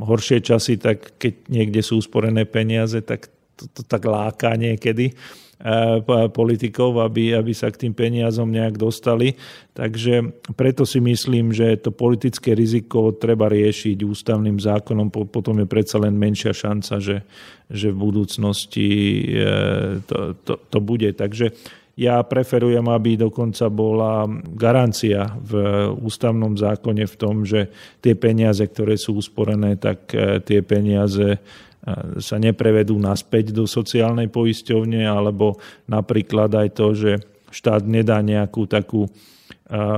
horšie 0.01 0.41
časy, 0.41 0.81
tak 0.81 1.21
keď 1.21 1.53
niekde 1.53 1.85
sú 1.85 2.01
usporené 2.01 2.49
peniaze, 2.49 2.97
tak 3.05 3.29
to, 3.57 3.69
to 3.69 3.83
tak 3.85 4.09
láka 4.09 4.57
niekedy 4.57 5.13
e, 5.13 5.15
politikov, 6.33 7.01
aby, 7.05 7.37
aby 7.37 7.53
sa 7.53 7.69
k 7.69 7.85
tým 7.85 7.93
peniazom 7.93 8.49
nejak 8.49 8.81
dostali. 8.81 9.37
Takže 9.77 10.33
preto 10.57 10.89
si 10.89 11.01
myslím, 11.05 11.53
že 11.53 11.77
to 11.77 11.93
politické 11.93 12.57
riziko 12.57 13.13
treba 13.13 13.53
riešiť 13.53 14.01
ústavným 14.01 14.57
zákonom, 14.61 15.13
potom 15.13 15.61
je 15.61 15.67
predsa 15.69 16.01
len 16.01 16.17
menšia 16.17 16.57
šanca, 16.57 17.01
že, 17.01 17.21
že 17.69 17.93
v 17.93 18.01
budúcnosti 18.01 18.89
e, 18.89 19.45
to, 20.09 20.37
to, 20.41 20.55
to 20.57 20.79
bude. 20.81 21.09
Takže 21.17 21.53
ja 21.97 22.21
preferujem, 22.21 22.85
aby 22.93 23.17
dokonca 23.17 23.73
bola 23.73 24.29
garancia 24.53 25.33
v 25.41 25.53
ústavnom 25.97 26.53
zákone 26.53 27.09
v 27.09 27.17
tom, 27.17 27.49
že 27.49 27.73
tie 28.05 28.13
peniaze, 28.13 28.61
ktoré 28.61 29.01
sú 29.01 29.17
usporené, 29.17 29.81
tak 29.81 30.13
e, 30.13 30.45
tie 30.45 30.61
peniaze 30.61 31.25
e, 31.35 31.39
sa 32.21 32.37
neprevedú 32.37 33.01
naspäť 33.01 33.57
do 33.57 33.65
sociálnej 33.65 34.29
poisťovne, 34.29 35.09
alebo 35.09 35.57
napríklad 35.89 36.53
aj 36.53 36.69
to, 36.77 36.93
že 36.93 37.13
štát 37.49 37.89
nedá 37.89 38.21
nejakú 38.21 38.69
takú 38.69 39.09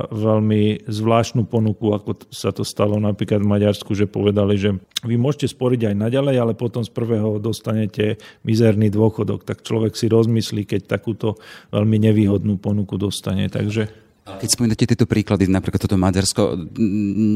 veľmi 0.08 0.88
zvláštnu 0.88 1.44
ponuku, 1.44 1.92
ako 1.92 2.32
sa 2.32 2.56
to 2.56 2.64
stalo 2.64 2.96
napríklad 2.96 3.44
v 3.44 3.52
Maďarsku, 3.52 3.92
že 3.92 4.08
povedali, 4.08 4.56
že 4.56 4.72
vy 5.04 5.20
môžete 5.20 5.52
sporiť 5.52 5.92
aj 5.92 5.94
naďalej, 6.08 6.36
ale 6.40 6.52
potom 6.56 6.80
z 6.80 6.88
prvého 6.88 7.36
dostanete 7.36 8.16
mizerný 8.48 8.88
dôchodok. 8.88 9.44
Tak 9.44 9.60
človek 9.60 9.92
si 9.92 10.08
rozmyslí, 10.08 10.64
keď 10.64 10.88
takúto 10.88 11.36
veľmi 11.68 12.00
nevýhodnú 12.00 12.56
ponuku 12.56 12.96
dostane. 12.96 13.52
Takže 13.52 14.08
keď 14.28 14.48
spomínate 14.52 14.84
tieto 14.84 15.08
príklady, 15.08 15.48
napríklad 15.48 15.80
toto 15.80 15.96
Maďarsko, 15.96 16.68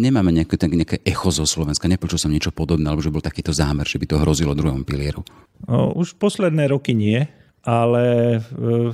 nemáme 0.05 0.29
nejaké, 0.29 0.61
nejaké 0.69 1.01
echo 1.09 1.33
zo 1.33 1.49
Slovenska, 1.49 1.89
nepočul 1.89 2.21
som 2.21 2.29
niečo 2.29 2.53
podobné, 2.53 2.85
alebo 2.93 3.01
že 3.01 3.09
bol 3.09 3.25
takýto 3.25 3.49
zámer, 3.57 3.89
že 3.89 3.97
by 3.97 4.07
to 4.13 4.21
hrozilo 4.21 4.53
druhom 4.53 4.85
pilieru. 4.85 5.25
No, 5.65 5.97
už 5.97 6.21
posledné 6.21 6.69
roky 6.69 6.93
nie, 6.93 7.25
ale 7.65 8.05
e, 8.37 8.93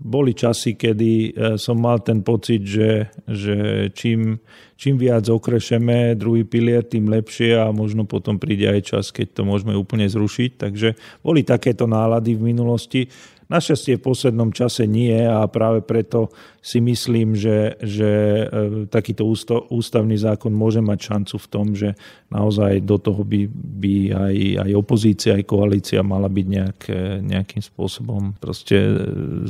boli 0.00 0.32
časy, 0.32 0.80
kedy 0.80 1.12
e, 1.12 1.30
som 1.60 1.76
mal 1.76 2.00
ten 2.00 2.24
pocit, 2.24 2.64
že, 2.64 3.12
že 3.28 3.88
čím, 3.92 4.40
čím 4.80 4.96
viac 4.96 5.28
okrešeme 5.28 6.16
druhý 6.16 6.48
pilier, 6.48 6.80
tým 6.80 7.12
lepšie 7.12 7.60
a 7.60 7.68
možno 7.68 8.08
potom 8.08 8.40
príde 8.40 8.64
aj 8.64 8.80
čas, 8.96 9.04
keď 9.12 9.36
to 9.36 9.42
môžeme 9.44 9.76
úplne 9.76 10.08
zrušiť. 10.08 10.50
Takže 10.56 10.88
boli 11.20 11.44
takéto 11.44 11.84
nálady 11.84 12.32
v 12.32 12.48
minulosti. 12.48 13.12
Našťastie 13.50 13.98
v 13.98 14.06
poslednom 14.06 14.54
čase 14.54 14.86
nie 14.86 15.26
a 15.26 15.42
práve 15.50 15.82
preto 15.82 16.30
si 16.62 16.78
myslím, 16.78 17.34
že, 17.34 17.74
že 17.82 18.10
e, 18.10 18.44
takýto 18.86 19.26
ústavný 19.74 20.14
zákon 20.14 20.54
môže 20.54 20.78
mať 20.78 20.98
šancu 21.02 21.34
v 21.34 21.46
tom, 21.50 21.66
že 21.74 21.98
naozaj 22.30 22.86
do 22.86 23.02
toho 23.02 23.26
by, 23.26 23.50
by 23.50 23.94
aj, 24.14 24.36
aj 24.70 24.70
opozícia, 24.78 25.34
aj 25.34 25.50
koalícia 25.50 25.98
mala 26.06 26.30
byť 26.30 26.46
nejak, 26.46 26.80
e, 26.94 26.94
nejakým 27.26 27.58
spôsobom 27.58 28.38
proste 28.38 28.78
e, 28.78 28.94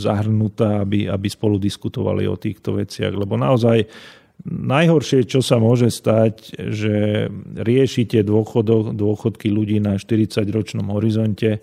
zahrnutá, 0.00 0.80
aby, 0.80 1.04
aby 1.04 1.28
spolu 1.28 1.60
diskutovali 1.60 2.24
o 2.24 2.40
týchto 2.40 2.80
veciach, 2.80 3.12
lebo 3.12 3.36
naozaj 3.36 3.84
Najhoršie, 4.40 5.28
čo 5.28 5.44
sa 5.44 5.60
môže 5.60 5.92
stať, 5.92 6.56
že 6.56 7.28
riešite 7.60 8.24
dôchodok, 8.24 8.96
dôchodky 8.96 9.52
ľudí 9.52 9.84
na 9.84 10.00
40-ročnom 10.00 10.88
horizonte 10.96 11.60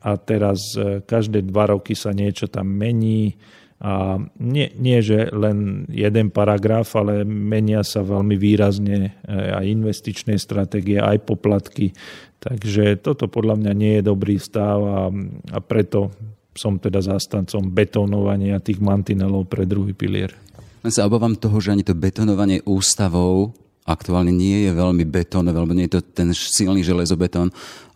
a 0.00 0.16
teraz 0.16 0.74
e, 0.76 1.04
každé 1.04 1.44
dva 1.48 1.76
roky 1.76 1.92
sa 1.92 2.10
niečo 2.16 2.48
tam 2.48 2.72
mení 2.72 3.36
a 3.80 4.20
nie, 4.36 4.68
nie, 4.76 5.00
že 5.00 5.32
len 5.32 5.88
jeden 5.88 6.28
paragraf, 6.28 6.92
ale 7.00 7.24
menia 7.24 7.80
sa 7.80 8.04
veľmi 8.04 8.36
výrazne 8.36 8.98
e, 9.24 9.32
aj 9.32 9.64
investičné 9.64 10.36
stratégie, 10.36 11.00
aj 11.00 11.24
poplatky. 11.24 11.96
Takže 12.40 13.00
toto 13.00 13.28
podľa 13.28 13.56
mňa 13.56 13.72
nie 13.72 13.92
je 14.00 14.02
dobrý 14.04 14.36
stav 14.36 14.78
a, 14.84 15.08
a 15.56 15.58
preto 15.64 16.12
som 16.52 16.76
teda 16.76 17.00
zastancom 17.00 17.72
betonovania 17.72 18.60
tých 18.60 18.84
mantinelov 18.84 19.48
pre 19.48 19.64
druhý 19.64 19.96
pilier. 19.96 20.36
Len 20.84 20.92
sa 20.92 21.08
obávam 21.08 21.36
toho, 21.36 21.56
že 21.60 21.72
ani 21.72 21.84
to 21.84 21.96
betonovanie 21.96 22.60
ústavou 22.68 23.52
aktuálne 23.90 24.30
nie 24.30 24.64
je 24.66 24.72
veľmi 24.72 25.04
betónové, 25.04 25.58
lebo 25.58 25.74
nie 25.74 25.90
je 25.90 25.98
to 25.98 26.02
ten 26.02 26.30
silný 26.32 26.86
železobetón, 26.86 27.50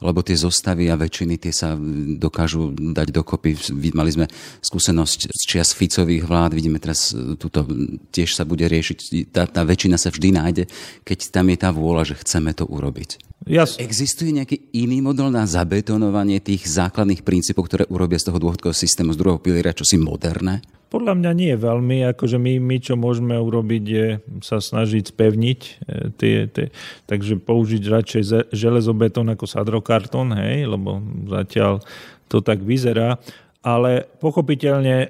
lebo 0.04 0.20
tie 0.20 0.36
zostavy 0.36 0.92
a 0.92 1.00
väčšiny 1.00 1.40
tie 1.40 1.54
sa 1.54 1.78
dokážu 2.20 2.74
dať 2.74 3.08
dokopy. 3.08 3.56
Mali 3.96 4.10
sme 4.12 4.26
skúsenosť 4.60 5.32
z 5.32 5.42
čias 5.48 5.72
Ficových 5.72 6.28
vlád, 6.28 6.52
vidíme 6.52 6.76
teraz 6.76 7.16
e, 7.16 7.38
túto, 7.40 7.64
tiež 8.12 8.36
sa 8.36 8.44
bude 8.44 8.68
riešiť, 8.68 9.32
tá, 9.32 9.48
tá 9.48 9.64
väčšina 9.64 9.96
sa 9.96 10.12
vždy 10.12 10.28
nájde, 10.34 10.64
keď 11.06 11.18
tam 11.32 11.48
je 11.48 11.56
tá 11.56 11.70
vôľa, 11.72 12.12
že 12.12 12.20
chceme 12.20 12.52
to 12.52 12.68
urobiť. 12.68 13.22
Jas. 13.44 13.76
Existuje 13.76 14.32
nejaký 14.32 14.72
iný 14.72 15.04
model 15.04 15.28
na 15.28 15.44
zabetonovanie 15.44 16.40
tých 16.40 16.64
základných 16.64 17.24
princípov, 17.24 17.68
ktoré 17.68 17.84
urobia 17.92 18.16
z 18.16 18.32
toho 18.32 18.40
dôchodkového 18.40 18.76
systému 18.76 19.12
z 19.12 19.20
druhého 19.20 19.40
piliera 19.40 19.76
čosi 19.76 20.00
moderné? 20.00 20.64
Podľa 20.94 21.18
mňa 21.18 21.32
nie 21.34 21.54
veľmi, 21.58 22.06
akože 22.14 22.38
my, 22.38 22.62
my 22.62 22.76
čo 22.78 22.94
môžeme 22.94 23.34
urobiť 23.34 23.82
je 23.82 24.06
sa 24.46 24.62
snažiť 24.62 25.10
spevniť 25.10 25.58
e, 25.58 25.70
tie, 26.14 26.46
tie 26.46 26.70
takže 27.10 27.42
použiť 27.42 27.82
radšej 27.82 28.22
železobetón 28.54 29.26
ako 29.34 29.42
sadrokartón, 29.42 30.38
hej, 30.38 30.70
lebo 30.70 31.02
zatiaľ 31.26 31.82
to 32.30 32.38
tak 32.46 32.62
vyzerá, 32.62 33.18
ale 33.66 34.06
pochopiteľne 34.22 34.96
e, 35.02 35.08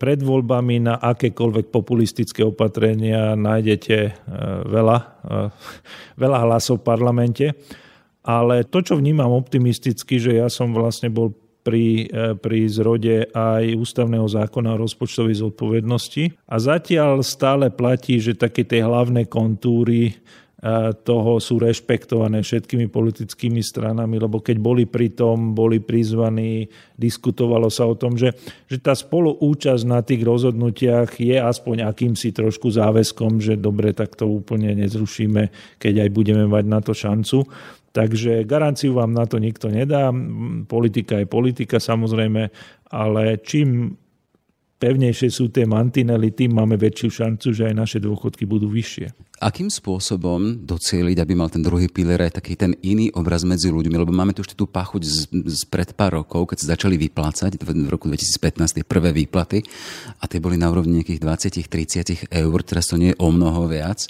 pred 0.00 0.24
voľbami 0.24 0.88
na 0.88 0.96
akékoľvek 0.96 1.68
populistické 1.68 2.40
opatrenia 2.40 3.36
nájdete 3.36 3.96
e, 4.00 4.12
veľa, 4.72 4.98
veľa 6.16 6.38
hlasov 6.48 6.80
v 6.80 6.86
parlamente, 6.96 7.46
ale 8.24 8.64
to, 8.64 8.80
čo 8.80 8.96
vnímam 8.96 9.36
optimisticky, 9.36 10.16
že 10.16 10.40
ja 10.40 10.48
som 10.48 10.72
vlastne 10.72 11.12
bol 11.12 11.36
pri, 11.60 12.08
e, 12.08 12.34
pri 12.36 12.60
zrode 12.68 13.28
aj 13.30 13.76
ústavného 13.76 14.26
zákona 14.26 14.76
o 14.76 14.80
rozpočtovej 14.80 15.44
zodpovednosti. 15.44 16.48
A 16.48 16.56
zatiaľ 16.56 17.20
stále 17.20 17.68
platí, 17.68 18.16
že 18.16 18.36
také 18.36 18.64
tie 18.64 18.80
hlavné 18.80 19.28
kontúry 19.28 20.10
e, 20.10 20.14
toho 21.04 21.36
sú 21.36 21.60
rešpektované 21.60 22.40
všetkými 22.40 22.88
politickými 22.88 23.60
stranami, 23.60 24.16
lebo 24.16 24.40
keď 24.40 24.56
boli 24.56 24.88
pri 24.88 25.12
tom, 25.12 25.52
boli 25.52 25.84
prizvaní, 25.84 26.68
diskutovalo 26.96 27.68
sa 27.68 27.84
o 27.84 27.96
tom, 27.96 28.16
že, 28.16 28.32
že 28.64 28.80
tá 28.80 28.96
spoluúčasť 28.96 29.84
na 29.84 30.00
tých 30.00 30.24
rozhodnutiach 30.24 31.20
je 31.20 31.36
aspoň 31.36 31.88
akýmsi 31.88 32.32
trošku 32.32 32.72
záväzkom, 32.72 33.40
že 33.40 33.60
dobre, 33.60 33.92
tak 33.92 34.16
to 34.16 34.24
úplne 34.24 34.72
nezrušíme, 34.80 35.76
keď 35.76 36.08
aj 36.08 36.10
budeme 36.12 36.44
mať 36.48 36.64
na 36.64 36.80
to 36.80 36.96
šancu. 36.96 37.44
Takže 37.90 38.46
garanciu 38.46 38.94
vám 38.94 39.10
na 39.10 39.26
to 39.26 39.42
nikto 39.42 39.66
nedá. 39.66 40.14
Politika 40.70 41.18
je 41.18 41.26
politika 41.26 41.82
samozrejme, 41.82 42.50
ale 42.90 43.22
čím 43.42 43.98
pevnejšie 44.80 45.28
sú 45.28 45.52
tie 45.52 45.68
mantinely, 45.68 46.32
tým 46.32 46.56
máme 46.56 46.80
väčšiu 46.80 47.08
šancu, 47.12 47.52
že 47.52 47.68
aj 47.68 47.74
naše 47.76 47.98
dôchodky 48.00 48.48
budú 48.48 48.72
vyššie. 48.72 49.12
Akým 49.44 49.68
spôsobom 49.68 50.64
docieliť, 50.64 51.20
aby 51.20 51.32
mal 51.36 51.52
ten 51.52 51.60
druhý 51.60 51.92
pilier 51.92 52.16
aj 52.24 52.40
taký 52.40 52.56
ten 52.56 52.72
iný 52.80 53.12
obraz 53.12 53.44
medzi 53.44 53.68
ľuďmi? 53.68 54.00
Lebo 54.00 54.12
máme 54.12 54.32
tu 54.32 54.40
ešte 54.40 54.56
tú 54.56 54.64
pachuť 54.64 55.02
z, 55.04 55.18
z 55.32 55.62
pred 55.68 55.92
pár 55.92 56.24
rokov, 56.24 56.48
keď 56.48 56.56
sa 56.64 56.66
začali 56.76 56.96
vyplácať 56.96 57.60
v 57.60 57.88
roku 57.92 58.08
2015 58.08 58.80
tie 58.80 58.84
prvé 58.84 59.12
výplaty 59.12 59.60
a 60.16 60.24
tie 60.24 60.40
boli 60.40 60.56
na 60.56 60.72
úrovni 60.72 61.04
nejakých 61.04 61.20
20-30 61.20 62.32
eur, 62.32 62.58
teraz 62.64 62.88
to 62.88 62.96
nie 62.96 63.12
je 63.12 63.20
o 63.20 63.28
mnoho 63.28 63.68
viac. 63.68 64.08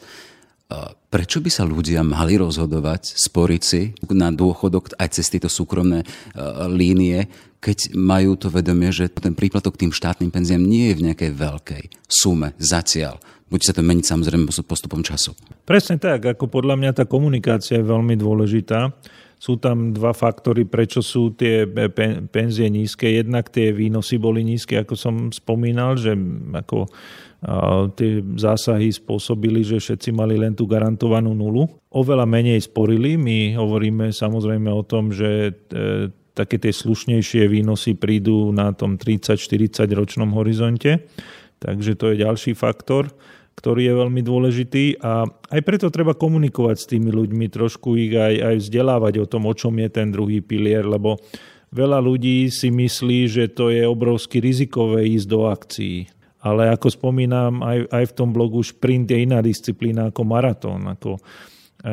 Prečo 1.11 1.43
by 1.43 1.51
sa 1.51 1.67
ľudia 1.67 2.07
mali 2.07 2.39
rozhodovať, 2.39 3.19
sporiť 3.19 3.63
si 3.67 3.91
na 4.15 4.31
dôchodok 4.31 4.95
aj 4.95 5.19
cez 5.19 5.27
tieto 5.27 5.51
súkromné 5.51 6.07
e, 6.07 6.07
línie, 6.71 7.27
keď 7.59 7.99
majú 7.99 8.39
to 8.39 8.47
vedomie, 8.47 8.95
že 8.95 9.11
ten 9.11 9.35
príplatok 9.35 9.75
tým 9.75 9.91
štátnym 9.91 10.31
penziám 10.31 10.63
nie 10.63 10.95
je 10.95 10.97
v 11.03 11.05
nejakej 11.11 11.31
veľkej 11.35 11.83
sume 12.07 12.55
zatiaľ. 12.63 13.19
Bude 13.51 13.67
sa 13.67 13.75
to 13.75 13.83
meniť 13.83 14.07
samozrejme 14.07 14.47
postupom 14.63 15.03
času. 15.03 15.35
Presne 15.67 15.99
tak, 15.99 16.23
ako 16.23 16.47
podľa 16.47 16.79
mňa 16.79 16.91
tá 16.95 17.05
komunikácia 17.05 17.83
je 17.83 17.91
veľmi 17.91 18.15
dôležitá. 18.15 18.95
Sú 19.43 19.59
tam 19.59 19.91
dva 19.91 20.15
faktory, 20.15 20.63
prečo 20.63 21.03
sú 21.03 21.35
tie 21.35 21.67
penzie 22.31 22.71
nízke. 22.71 23.11
Jednak 23.11 23.51
tie 23.51 23.75
výnosy 23.75 24.23
boli 24.23 24.47
nízke, 24.47 24.79
ako 24.79 24.95
som 24.95 25.15
spomínal, 25.35 25.99
že 25.99 26.15
ako 26.55 26.87
tie 27.97 28.21
zásahy 28.37 28.93
spôsobili, 28.93 29.65
že 29.65 29.81
všetci 29.81 30.13
mali 30.13 30.37
len 30.37 30.53
tú 30.53 30.69
garantovanú 30.69 31.33
nulu. 31.33 31.65
Oveľa 31.89 32.29
menej 32.29 32.61
sporili. 32.61 33.17
My 33.17 33.57
hovoríme 33.57 34.13
samozrejme 34.13 34.69
o 34.69 34.85
tom, 34.85 35.09
že 35.09 35.49
e, 35.49 35.53
také 36.37 36.61
tie 36.61 36.69
slušnejšie 36.69 37.49
výnosy 37.49 37.97
prídu 37.97 38.53
na 38.53 38.77
tom 38.77 39.01
30-40 39.01 39.89
ročnom 39.97 40.29
horizonte. 40.37 41.09
Takže 41.61 41.97
to 41.97 42.13
je 42.13 42.25
ďalší 42.25 42.53
faktor, 42.53 43.09
ktorý 43.57 43.89
je 43.89 43.95
veľmi 44.05 44.21
dôležitý 44.25 44.85
a 45.01 45.25
aj 45.29 45.61
preto 45.65 45.89
treba 45.93 46.17
komunikovať 46.17 46.77
s 46.77 46.89
tými 46.89 47.09
ľuďmi, 47.09 47.53
trošku 47.53 47.97
ich 47.97 48.17
aj, 48.17 48.35
aj 48.37 48.57
vzdelávať 48.65 49.15
o 49.21 49.29
tom, 49.29 49.49
o 49.49 49.53
čom 49.57 49.77
je 49.81 49.89
ten 49.93 50.09
druhý 50.09 50.41
pilier, 50.41 50.85
lebo 50.89 51.21
veľa 51.73 52.01
ľudí 52.01 52.49
si 52.49 52.73
myslí, 52.73 53.29
že 53.29 53.45
to 53.53 53.69
je 53.69 53.85
obrovsky 53.85 54.41
rizikové 54.41 55.09
ísť 55.13 55.27
do 55.29 55.41
akcií 55.49 56.20
ale 56.41 56.73
ako 56.73 56.89
spomínam, 56.89 57.61
aj, 57.61 57.79
aj 57.93 58.05
v 58.11 58.17
tom 58.17 58.33
blogu 58.33 58.65
šprint 58.65 59.13
je 59.13 59.29
iná 59.29 59.45
disciplína 59.45 60.09
ako 60.09 60.23
maratón. 60.25 60.81
Ako, 60.89 61.21
e, 61.21 61.21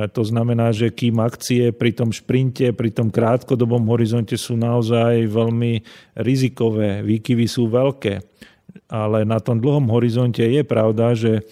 to 0.07 0.23
znamená, 0.23 0.71
že 0.71 0.95
kým 0.95 1.19
akcie 1.19 1.75
pri 1.75 1.91
tom 1.91 2.15
šprinte, 2.15 2.71
pri 2.71 2.95
tom 2.95 3.12
krátkodobom 3.12 3.83
horizonte 3.91 4.39
sú 4.39 4.55
naozaj 4.55 5.27
veľmi 5.27 5.83
rizikové, 6.23 7.03
výkyvy 7.03 7.45
sú 7.45 7.67
veľké. 7.67 8.23
Ale 8.88 9.27
na 9.27 9.43
tom 9.43 9.60
dlhom 9.60 9.91
horizonte 9.91 10.43
je 10.47 10.63
pravda, 10.63 11.12
že 11.12 11.43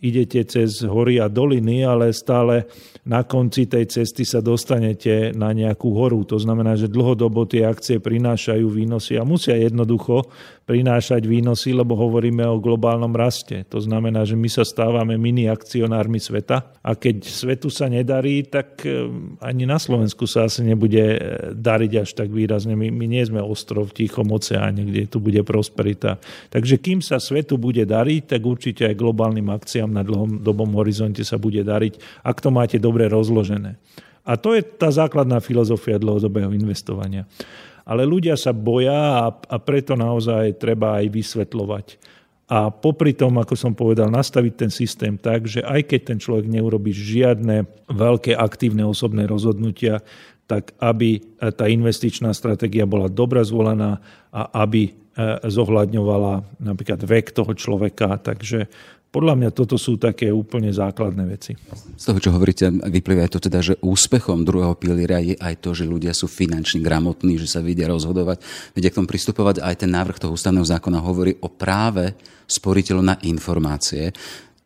idete 0.00 0.40
cez 0.48 0.80
hory 0.80 1.20
a 1.20 1.28
doliny, 1.28 1.84
ale 1.84 2.16
stále 2.16 2.64
na 3.04 3.20
konci 3.22 3.68
tej 3.68 3.84
cesty 3.84 4.24
sa 4.24 4.40
dostanete 4.40 5.36
na 5.36 5.52
nejakú 5.52 5.92
horu. 5.92 6.24
To 6.24 6.40
znamená, 6.40 6.74
že 6.74 6.88
dlhodobo 6.88 7.44
tie 7.44 7.68
akcie 7.68 8.00
prinášajú 8.00 8.64
výnosy 8.64 9.20
a 9.20 9.28
musia 9.28 9.60
jednoducho 9.60 10.24
prinášať 10.70 11.26
výnosy, 11.26 11.74
lebo 11.74 11.98
hovoríme 11.98 12.46
o 12.46 12.62
globálnom 12.62 13.10
raste. 13.10 13.66
To 13.74 13.82
znamená, 13.82 14.22
že 14.22 14.38
my 14.38 14.46
sa 14.46 14.62
stávame 14.62 15.18
mini 15.18 15.50
akcionármi 15.50 16.22
sveta 16.22 16.70
a 16.78 16.94
keď 16.94 17.26
svetu 17.26 17.74
sa 17.74 17.90
nedarí, 17.90 18.46
tak 18.46 18.86
e, 18.86 19.10
ani 19.42 19.66
na 19.66 19.82
Slovensku 19.82 20.30
sa 20.30 20.46
asi 20.46 20.62
nebude 20.62 21.02
e, 21.02 21.18
dariť 21.58 21.92
až 22.06 22.14
tak 22.14 22.30
výrazne. 22.30 22.78
My, 22.78 22.86
my 22.86 23.06
nie 23.10 23.26
sme 23.26 23.42
ostrov 23.42 23.90
v 23.90 24.06
Tichom 24.06 24.30
oceáne, 24.30 24.86
kde 24.86 25.10
tu 25.10 25.18
bude 25.18 25.42
prosperita. 25.42 26.22
Takže 26.54 26.78
kým 26.78 27.02
sa 27.02 27.18
svetu 27.18 27.58
bude 27.58 27.82
dariť, 27.82 28.38
tak 28.38 28.46
určite 28.46 28.86
aj 28.86 28.94
globálnym 28.94 29.50
akciám 29.50 29.90
na 29.90 30.06
dlhom 30.06 30.38
dobom 30.38 30.70
horizonte 30.78 31.26
sa 31.26 31.34
bude 31.34 31.66
dariť, 31.66 32.22
ak 32.22 32.38
to 32.38 32.54
máte 32.54 32.78
dobre 32.78 33.10
rozložené. 33.10 33.74
A 34.22 34.38
to 34.38 34.54
je 34.54 34.62
tá 34.62 34.86
základná 34.94 35.42
filozofia 35.42 35.98
dlhodobého 35.98 36.54
investovania 36.54 37.26
ale 37.90 38.06
ľudia 38.06 38.38
sa 38.38 38.54
boja 38.54 39.26
a, 39.26 39.34
a 39.34 39.56
preto 39.58 39.98
naozaj 39.98 40.62
treba 40.62 41.02
aj 41.02 41.10
vysvetľovať. 41.10 41.86
A 42.50 42.70
popri 42.70 43.14
tom, 43.14 43.38
ako 43.38 43.54
som 43.54 43.74
povedal, 43.74 44.10
nastaviť 44.10 44.54
ten 44.54 44.70
systém 44.70 45.14
tak, 45.18 45.46
že 45.46 45.62
aj 45.62 45.90
keď 45.90 46.00
ten 46.14 46.18
človek 46.18 46.46
neurobi 46.50 46.94
žiadne 46.94 47.66
veľké 47.90 48.34
aktívne 48.34 48.86
osobné 48.86 49.26
rozhodnutia, 49.26 50.02
tak 50.50 50.74
aby 50.82 51.22
tá 51.38 51.70
investičná 51.70 52.34
stratégia 52.34 52.90
bola 52.90 53.06
dobre 53.06 53.38
zvolená 53.46 54.02
a 54.34 54.66
aby 54.66 54.90
e, 54.90 54.92
zohľadňovala 55.46 56.58
napríklad 56.58 57.06
vek 57.06 57.30
toho 57.30 57.54
človeka. 57.54 58.18
Takže 58.18 58.66
podľa 59.10 59.34
mňa 59.34 59.50
toto 59.50 59.74
sú 59.74 59.98
také 59.98 60.30
úplne 60.30 60.70
základné 60.70 61.24
veci. 61.26 61.58
Z 61.98 62.04
toho, 62.14 62.22
čo 62.22 62.30
hovoríte, 62.30 62.70
vyplýva 62.70 63.26
aj 63.26 63.32
to 63.34 63.40
teda, 63.42 63.58
že 63.58 63.74
úspechom 63.82 64.46
druhého 64.46 64.78
piliera 64.78 65.18
je 65.18 65.34
aj 65.34 65.66
to, 65.66 65.74
že 65.74 65.82
ľudia 65.82 66.14
sú 66.14 66.30
finančne 66.30 66.78
gramotní, 66.78 67.34
že 67.34 67.50
sa 67.50 67.58
vedia 67.58 67.90
rozhodovať, 67.90 68.38
vedia 68.70 68.90
k 68.94 68.98
tomu 69.02 69.10
pristupovať. 69.10 69.66
Aj 69.66 69.74
ten 69.74 69.90
návrh 69.90 70.22
toho 70.22 70.38
ústavného 70.38 70.62
zákona 70.62 71.02
hovorí 71.02 71.34
o 71.42 71.50
práve 71.50 72.14
sporiteľov 72.46 73.02
na 73.02 73.16
informácie. 73.26 74.14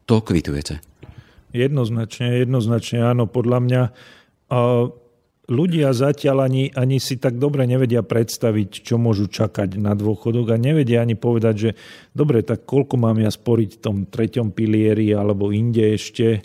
To 0.05 0.21
kvitujete? 0.21 0.85
Jednoznačne, 1.57 2.45
jednoznačne 2.45 3.01
áno. 3.01 3.25
Podľa 3.25 3.59
mňa 3.65 3.83
ľudia 5.49 5.93
zatiaľ 5.93 6.49
ani, 6.49 6.73
ani 6.73 6.97
si 6.97 7.21
tak 7.21 7.37
dobre 7.37 7.69
nevedia 7.69 8.01
predstaviť, 8.01 8.85
čo 8.85 8.97
môžu 8.97 9.29
čakať 9.29 9.77
na 9.77 9.93
dôchodok 9.93 10.55
a 10.55 10.61
nevedia 10.61 11.05
ani 11.05 11.17
povedať, 11.17 11.55
že 11.55 11.71
dobre, 12.17 12.41
tak 12.41 12.65
koľko 12.65 12.97
mám 12.97 13.21
ja 13.21 13.29
sporiť 13.29 13.71
v 13.77 13.83
tom 13.83 13.97
treťom 14.09 14.53
pilieri 14.57 15.13
alebo 15.13 15.53
inde 15.53 15.97
ešte. 15.97 16.45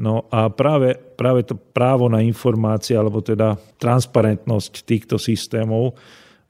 No 0.00 0.26
a 0.32 0.48
práve, 0.48 0.96
práve 0.96 1.44
to 1.44 1.54
právo 1.54 2.08
na 2.08 2.24
informácie 2.24 2.96
alebo 2.96 3.20
teda 3.20 3.60
transparentnosť 3.76 4.72
týchto 4.82 5.20
systémov 5.20 5.94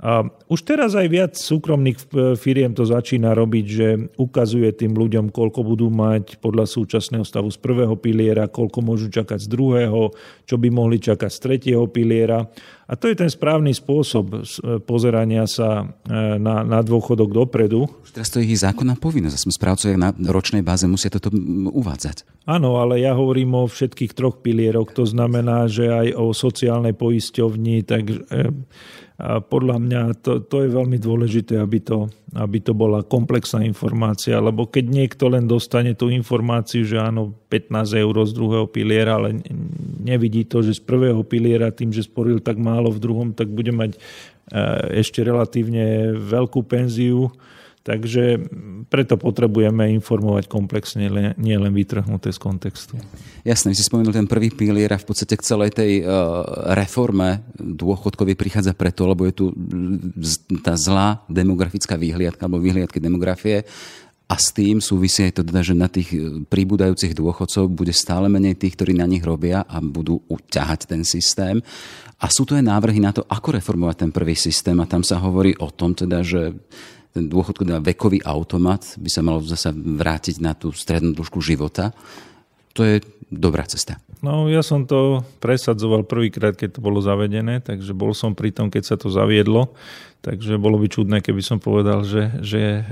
a 0.01 0.25
už 0.49 0.65
teraz 0.65 0.97
aj 0.97 1.09
viac 1.13 1.33
súkromných 1.37 2.09
firiem 2.41 2.73
to 2.73 2.89
začína 2.89 3.37
robiť, 3.37 3.67
že 3.69 3.89
ukazuje 4.17 4.73
tým 4.73 4.97
ľuďom, 4.97 5.29
koľko 5.29 5.61
budú 5.61 5.93
mať 5.93 6.41
podľa 6.41 6.65
súčasného 6.65 7.21
stavu 7.21 7.53
z 7.53 7.61
prvého 7.61 7.93
piliera, 8.01 8.49
koľko 8.49 8.81
môžu 8.81 9.13
čakať 9.13 9.45
z 9.45 9.49
druhého, 9.53 10.17
čo 10.49 10.57
by 10.57 10.73
mohli 10.73 11.05
čakať 11.05 11.29
z 11.29 11.39
tretieho 11.45 11.85
piliera. 11.85 12.49
A 12.91 12.99
to 12.99 13.07
je 13.07 13.15
ten 13.15 13.31
správny 13.31 13.71
spôsob 13.71 14.25
e, 14.35 14.37
pozerania 14.83 15.47
sa 15.47 15.85
e, 15.85 16.43
na, 16.43 16.67
na 16.67 16.83
dôchodok 16.83 17.31
dopredu. 17.31 17.87
Už 18.03 18.11
teraz 18.11 18.35
to 18.35 18.43
je 18.43 18.51
zákonná 18.51 18.99
povinnosť. 18.99 19.47
Sme 19.47 19.55
správcovia 19.55 19.95
na 19.95 20.11
ročnej 20.11 20.67
báze 20.67 20.91
musia 20.91 21.07
toto 21.07 21.31
uvádzať. 21.71 22.27
Áno, 22.51 22.83
ale 22.83 22.99
ja 22.99 23.15
hovorím 23.15 23.63
o 23.63 23.71
všetkých 23.71 24.11
troch 24.11 24.43
pilieroch. 24.43 24.91
To 24.99 25.07
znamená, 25.07 25.71
že 25.71 25.87
aj 25.87 26.19
o 26.19 26.35
sociálnej 26.35 26.99
poisťovni, 26.99 27.87
tak 27.87 28.11
a 29.21 29.45
podľa 29.45 29.77
mňa 29.77 30.03
to, 30.25 30.41
to 30.49 30.65
je 30.65 30.73
veľmi 30.73 30.97
dôležité, 30.97 31.61
aby 31.61 31.85
to, 31.85 32.09
aby 32.33 32.57
to 32.65 32.73
bola 32.73 33.05
komplexná 33.05 33.61
informácia, 33.69 34.41
lebo 34.41 34.65
keď 34.65 34.89
niekto 34.89 35.29
len 35.29 35.45
dostane 35.45 35.93
tú 35.93 36.09
informáciu, 36.09 36.89
že 36.89 36.97
áno, 36.97 37.37
15 37.53 38.01
eur 38.01 38.17
z 38.25 38.33
druhého 38.33 38.65
piliera, 38.65 39.21
ale 39.21 39.45
nevidí 40.01 40.49
to, 40.49 40.65
že 40.65 40.81
z 40.81 40.83
prvého 40.89 41.21
piliera 41.21 41.69
tým, 41.69 41.93
že 41.93 42.09
sporil 42.09 42.41
tak 42.41 42.57
málo 42.57 42.89
v 42.89 43.03
druhom, 43.03 43.29
tak 43.37 43.53
bude 43.53 43.77
mať 43.77 43.93
e, 43.93 43.99
ešte 45.05 45.21
relatívne 45.21 46.17
veľkú 46.17 46.65
penziu, 46.65 47.29
Takže 47.81 48.37
preto 48.93 49.17
potrebujeme 49.17 49.89
informovať 49.97 50.53
komplexne, 50.53 51.09
nie 51.41 51.57
len 51.57 51.73
vytrhnuté 51.73 52.29
z 52.29 52.37
kontextu. 52.37 53.01
Jasne, 53.41 53.73
si 53.73 53.81
spomenul 53.81 54.13
ten 54.13 54.29
prvý 54.29 54.53
pilier 54.53 54.93
a 54.93 55.01
v 55.01 55.09
podstate 55.09 55.33
k 55.33 55.47
celej 55.49 55.73
tej 55.73 56.05
uh, 56.05 56.45
reforme 56.77 57.41
dôchodkovej 57.57 58.37
prichádza 58.37 58.77
preto, 58.77 59.09
lebo 59.09 59.25
je 59.25 59.33
tu 59.33 59.45
tá 60.61 60.77
zlá 60.77 61.25
demografická 61.33 61.97
výhliadka 61.97 62.45
alebo 62.45 62.61
výhliadky 62.61 63.01
demografie 63.01 63.65
a 64.31 64.39
s 64.39 64.55
tým 64.55 64.79
súvisí 64.79 65.27
aj 65.27 65.41
to, 65.41 65.43
teda, 65.43 65.61
že 65.67 65.75
na 65.75 65.91
tých 65.91 66.15
e, 66.15 66.47
príbudajúcich 66.47 67.19
dôchodcov 67.19 67.67
bude 67.67 67.91
stále 67.91 68.31
menej 68.31 68.55
tých, 68.55 68.79
ktorí 68.79 68.95
na 68.95 69.03
nich 69.03 69.27
robia 69.27 69.67
a 69.67 69.83
budú 69.83 70.23
uťahať 70.31 70.87
ten 70.87 71.03
systém. 71.03 71.59
A 72.23 72.31
sú 72.31 72.47
tu 72.47 72.55
aj 72.55 72.63
návrhy 72.63 73.03
na 73.03 73.11
to, 73.11 73.27
ako 73.27 73.59
reformovať 73.59 74.07
ten 74.07 74.11
prvý 74.15 74.39
systém 74.39 74.79
a 74.79 74.87
tam 74.87 75.03
sa 75.03 75.19
hovorí 75.19 75.59
o 75.59 75.75
tom, 75.75 75.99
teda, 75.99 76.23
že 76.23 76.55
ten 77.11 77.27
dôchodkový 77.27 77.75
teda 77.75 77.83
vekový 77.83 78.19
automat 78.23 78.95
by 78.99 79.11
sa 79.11 79.23
malo 79.23 79.43
zase 79.43 79.75
vrátiť 79.75 80.39
na 80.39 80.55
tú 80.55 80.71
strednú 80.71 81.15
dĺžku 81.15 81.43
života. 81.43 81.91
To 82.79 82.87
je 82.87 83.03
dobrá 83.31 83.67
cesta. 83.67 83.99
No 84.21 84.53
ja 84.53 84.61
som 84.61 84.85
to 84.85 85.25
presadzoval 85.41 86.05
prvýkrát, 86.05 86.53
keď 86.53 86.77
to 86.77 86.81
bolo 86.85 87.01
zavedené, 87.01 87.65
takže 87.65 87.97
bol 87.97 88.13
som 88.13 88.37
pri 88.37 88.53
tom, 88.53 88.69
keď 88.69 88.83
sa 88.85 88.97
to 89.01 89.09
zaviedlo. 89.09 89.73
Takže 90.21 90.61
bolo 90.61 90.77
by 90.77 90.85
čudné, 90.93 91.25
keby 91.25 91.41
som 91.41 91.57
povedal, 91.57 92.05
že, 92.05 92.29
že 92.45 92.61
e, 92.61 92.83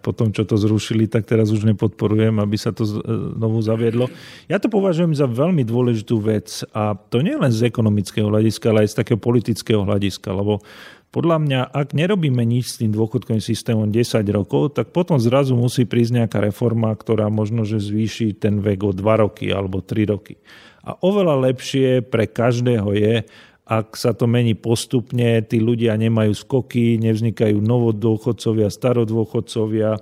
po 0.00 0.16
tom, 0.16 0.32
čo 0.32 0.48
to 0.48 0.56
zrušili, 0.56 1.04
tak 1.12 1.28
teraz 1.28 1.52
už 1.52 1.68
nepodporujem, 1.68 2.40
aby 2.40 2.56
sa 2.56 2.72
to 2.72 2.88
znovu 2.88 3.60
zaviedlo. 3.60 4.08
Ja 4.48 4.56
to 4.56 4.72
považujem 4.72 5.12
za 5.12 5.28
veľmi 5.28 5.60
dôležitú 5.60 6.16
vec 6.24 6.64
a 6.72 6.96
to 6.96 7.20
nie 7.20 7.36
len 7.36 7.52
z 7.52 7.68
ekonomického 7.68 8.32
hľadiska, 8.32 8.72
ale 8.72 8.88
aj 8.88 8.96
z 8.96 8.98
takého 9.04 9.20
politického 9.20 9.84
hľadiska, 9.84 10.32
lebo 10.32 10.64
podľa 11.10 11.42
mňa, 11.42 11.60
ak 11.74 11.90
nerobíme 11.90 12.46
nič 12.46 12.70
s 12.70 12.78
tým 12.78 12.94
dôchodkovým 12.94 13.42
systémom 13.42 13.90
10 13.90 14.22
rokov, 14.30 14.78
tak 14.78 14.94
potom 14.94 15.18
zrazu 15.18 15.58
musí 15.58 15.82
prísť 15.82 16.22
nejaká 16.22 16.38
reforma, 16.38 16.94
ktorá 16.94 17.26
možno, 17.26 17.66
že 17.66 17.82
zvýši 17.82 18.38
ten 18.38 18.62
vek 18.62 18.86
o 18.86 18.92
2 18.94 19.02
roky 19.18 19.50
alebo 19.50 19.82
3 19.82 20.06
roky. 20.06 20.38
A 20.86 20.94
oveľa 21.02 21.50
lepšie 21.50 22.06
pre 22.06 22.30
každého 22.30 22.94
je, 22.94 23.26
ak 23.66 23.94
sa 23.98 24.14
to 24.14 24.30
mení 24.30 24.54
postupne, 24.54 25.42
tí 25.46 25.58
ľudia 25.58 25.98
nemajú 25.98 26.34
skoky, 26.34 26.98
nevznikajú 27.02 27.58
novodôchodcovia, 27.58 28.70
starodôchodcovia, 28.70 29.98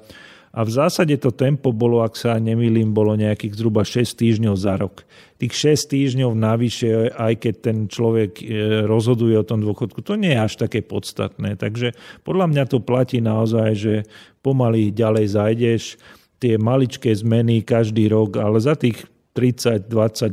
a 0.58 0.66
v 0.66 0.74
zásade 0.74 1.14
to 1.22 1.30
tempo 1.30 1.70
bolo, 1.70 2.02
ak 2.02 2.18
sa 2.18 2.34
nemýlim, 2.34 2.90
bolo 2.90 3.14
nejakých 3.14 3.54
zhruba 3.54 3.86
6 3.86 4.18
týždňov 4.18 4.58
za 4.58 4.74
rok. 4.74 5.06
Tých 5.38 5.54
6 5.54 5.94
týždňov 5.94 6.34
navyše, 6.34 7.14
aj 7.14 7.46
keď 7.46 7.54
ten 7.62 7.86
človek 7.86 8.42
e, 8.42 8.44
rozhoduje 8.82 9.38
o 9.38 9.46
tom 9.46 9.62
dôchodku, 9.62 10.02
to 10.02 10.18
nie 10.18 10.34
je 10.34 10.42
až 10.42 10.58
také 10.58 10.82
podstatné. 10.82 11.54
Takže 11.54 11.94
podľa 12.26 12.50
mňa 12.50 12.64
to 12.74 12.82
platí 12.82 13.22
naozaj, 13.22 13.70
že 13.78 13.94
pomaly 14.42 14.90
ďalej 14.90 15.26
zajdeš, 15.30 15.82
tie 16.42 16.58
maličké 16.58 17.14
zmeny 17.14 17.62
každý 17.62 18.10
rok, 18.10 18.42
ale 18.42 18.58
za 18.58 18.74
tých 18.74 19.06
30-20 19.38 19.86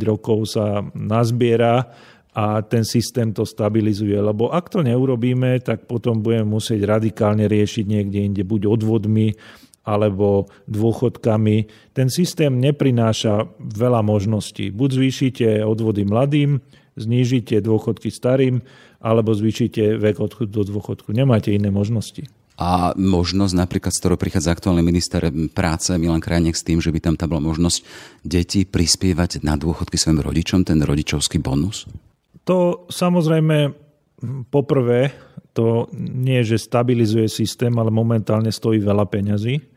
rokov 0.10 0.58
sa 0.58 0.82
nazbiera 0.98 1.86
a 2.34 2.66
ten 2.66 2.82
systém 2.82 3.30
to 3.30 3.46
stabilizuje. 3.46 4.18
Lebo 4.18 4.50
ak 4.50 4.74
to 4.74 4.82
neurobíme, 4.82 5.62
tak 5.62 5.86
potom 5.86 6.26
budeme 6.26 6.50
musieť 6.50 6.82
radikálne 6.98 7.46
riešiť 7.46 7.86
niekde 7.86 8.20
inde, 8.26 8.42
buď 8.42 8.74
odvodmi, 8.74 9.38
alebo 9.86 10.50
dôchodkami. 10.66 11.70
Ten 11.94 12.10
systém 12.10 12.58
neprináša 12.58 13.46
veľa 13.62 14.02
možností. 14.02 14.74
Buď 14.74 14.90
zvýšite 15.00 15.48
odvody 15.62 16.04
mladým, 16.04 16.60
znížite 16.98 17.62
dôchodky 17.62 18.10
starým, 18.10 18.66
alebo 18.98 19.38
zvýšite 19.38 20.02
vek 20.02 20.18
odchodu 20.18 20.50
do 20.50 20.64
dôchodku. 20.66 21.14
Nemáte 21.14 21.54
iné 21.54 21.70
možnosti. 21.70 22.26
A 22.56 22.96
možnosť 22.96 23.54
napríklad, 23.54 23.92
z 23.92 24.00
ktorou 24.00 24.18
prichádza 24.18 24.56
aktuálny 24.56 24.80
minister 24.80 25.28
práce 25.52 25.92
Milan 26.00 26.24
Krajnek 26.24 26.56
s 26.56 26.64
tým, 26.64 26.80
že 26.80 26.88
by 26.88 27.00
tam 27.04 27.16
tá 27.20 27.28
bola 27.28 27.44
možnosť 27.44 27.84
deti 28.24 28.64
prispievať 28.64 29.44
na 29.44 29.60
dôchodky 29.60 30.00
svojim 30.00 30.24
rodičom, 30.24 30.64
ten 30.64 30.80
rodičovský 30.80 31.44
bonus? 31.44 31.84
To 32.48 32.88
samozrejme 32.88 33.76
poprvé 34.48 35.12
to 35.52 35.92
nie, 36.00 36.44
že 36.48 36.60
stabilizuje 36.60 37.28
systém, 37.28 37.72
ale 37.76 37.92
momentálne 37.92 38.52
stojí 38.52 38.80
veľa 38.80 39.08
peňazí. 39.08 39.75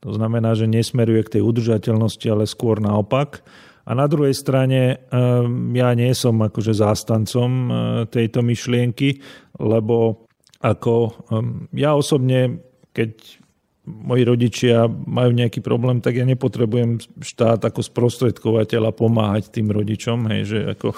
To 0.00 0.16
znamená, 0.16 0.56
že 0.56 0.64
nesmeruje 0.64 1.28
k 1.28 1.32
tej 1.38 1.42
udržateľnosti, 1.44 2.26
ale 2.32 2.44
skôr 2.48 2.80
naopak. 2.80 3.44
A 3.84 3.92
na 3.92 4.06
druhej 4.08 4.32
strane 4.32 5.02
ehm, 5.10 5.76
ja 5.76 5.92
nie 5.92 6.12
som 6.16 6.40
akože 6.40 6.72
zástancom 6.76 7.50
e, 7.50 7.70
tejto 8.08 8.40
myšlienky, 8.44 9.20
lebo 9.60 10.24
ako 10.60 10.94
ehm, 11.32 11.68
ja 11.76 11.96
osobne, 11.96 12.60
keď 12.96 13.40
moji 13.88 14.22
rodičia 14.28 14.84
majú 14.88 15.32
nejaký 15.32 15.64
problém, 15.64 16.04
tak 16.04 16.20
ja 16.20 16.24
nepotrebujem 16.28 17.00
štát 17.20 17.64
ako 17.64 17.80
sprostredkovateľa 17.80 18.92
pomáhať 18.92 19.48
tým 19.48 19.72
rodičom. 19.72 20.28
Hej, 20.28 20.42
že 20.44 20.58
ako, 20.76 20.88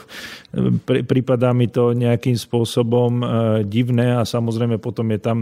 pri, 0.83 1.07
prípadá 1.07 1.55
mi 1.55 1.71
to 1.71 1.95
nejakým 1.95 2.35
spôsobom 2.35 3.12
e, 3.23 3.27
divné 3.71 4.18
a 4.18 4.27
samozrejme 4.27 4.83
potom 4.83 5.09
je 5.14 5.21
tam 5.23 5.38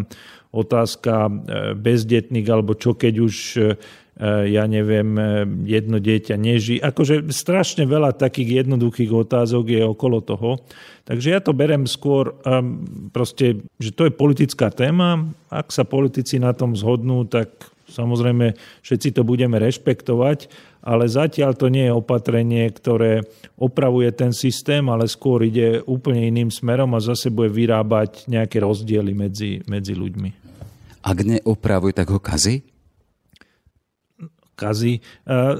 otázka 0.52 1.14
e, 1.26 1.32
bezdetných 1.78 2.46
alebo 2.50 2.76
čo 2.76 2.92
keď 2.92 3.14
už 3.22 3.34
e, 3.56 3.60
ja 4.20 4.68
neviem, 4.68 5.16
jedno 5.64 5.96
dieťa 5.96 6.36
neží. 6.36 6.76
Akože 6.76 7.32
strašne 7.32 7.88
veľa 7.88 8.12
takých 8.12 8.68
jednoduchých 8.68 9.08
otázok 9.16 9.64
je 9.72 9.80
okolo 9.80 10.20
toho. 10.20 10.60
Takže 11.08 11.32
ja 11.32 11.40
to 11.40 11.56
berem 11.56 11.88
skôr 11.88 12.36
proste, 13.16 13.64
že 13.80 13.90
to 13.96 14.04
je 14.04 14.12
politická 14.12 14.68
téma. 14.68 15.24
Ak 15.48 15.72
sa 15.72 15.88
politici 15.88 16.36
na 16.36 16.52
tom 16.52 16.76
zhodnú, 16.76 17.24
tak 17.24 17.48
samozrejme 17.88 18.54
všetci 18.84 19.16
to 19.16 19.24
budeme 19.24 19.56
rešpektovať, 19.56 20.52
ale 20.84 21.10
zatiaľ 21.10 21.58
to 21.58 21.66
nie 21.72 21.88
je 21.88 21.96
opatrenie, 21.96 22.70
ktoré 22.70 23.26
opravuje 23.58 24.12
ten 24.14 24.30
systém, 24.30 24.86
ale 24.86 25.10
skôr 25.10 25.42
ide 25.42 25.82
úplne 25.88 26.28
iným 26.28 26.54
smerom 26.54 26.94
a 26.94 27.02
zase 27.02 27.32
bude 27.32 27.50
vyrábať 27.50 28.30
nejaké 28.30 28.62
rozdiely 28.62 29.12
medzi, 29.16 29.64
medzi 29.66 29.98
ľuďmi. 29.98 30.30
Ak 31.02 31.18
neopravuje, 31.24 31.96
tak 31.96 32.12
ho 32.12 32.20
kazí? 32.22 32.62
Kazí, 34.60 35.00
e, 35.00 35.00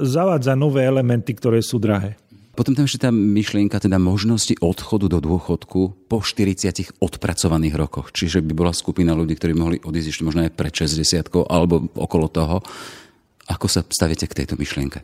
zavádza 0.05 0.53
nové 0.53 0.85
elementy, 0.85 1.33
ktoré 1.33 1.65
sú 1.65 1.81
drahé. 1.81 2.21
Potom 2.61 2.77
tam 2.77 2.85
ešte 2.85 3.09
tá 3.09 3.11
myšlienka 3.15 3.81
teda 3.81 3.97
možnosti 3.97 4.53
odchodu 4.61 5.09
do 5.09 5.19
dôchodku 5.25 5.81
po 6.13 6.19
40 6.21 7.01
odpracovaných 7.01 7.73
rokoch. 7.73 8.13
Čiže 8.13 8.45
by 8.45 8.53
bola 8.53 8.77
skupina 8.77 9.17
ľudí, 9.17 9.33
ktorí 9.41 9.57
mohli 9.57 9.81
odísť 9.81 10.09
ešte 10.13 10.27
možno 10.29 10.45
aj 10.45 10.53
pred 10.53 10.69
60 10.69 11.25
alebo 11.49 11.89
okolo 11.97 12.29
toho. 12.29 12.61
Ako 13.49 13.65
sa 13.65 13.81
staviete 13.89 14.29
k 14.29 14.45
tejto 14.45 14.61
myšlienke? 14.61 15.01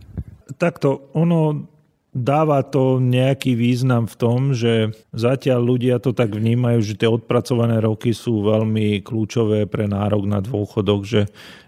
Takto, 0.60 1.08
ono 1.16 1.70
dáva 2.16 2.64
to 2.64 2.96
nejaký 2.96 3.52
význam 3.52 4.08
v 4.08 4.16
tom, 4.16 4.56
že 4.56 4.96
zatiaľ 5.12 5.60
ľudia 5.60 6.00
to 6.00 6.16
tak 6.16 6.32
vnímajú, 6.32 6.80
že 6.80 6.96
tie 6.96 7.12
odpracované 7.12 7.76
roky 7.84 8.16
sú 8.16 8.40
veľmi 8.40 9.04
kľúčové 9.04 9.68
pre 9.68 9.84
nárok 9.84 10.24
na 10.24 10.40
dôchodok, 10.40 11.04
že, 11.04 11.22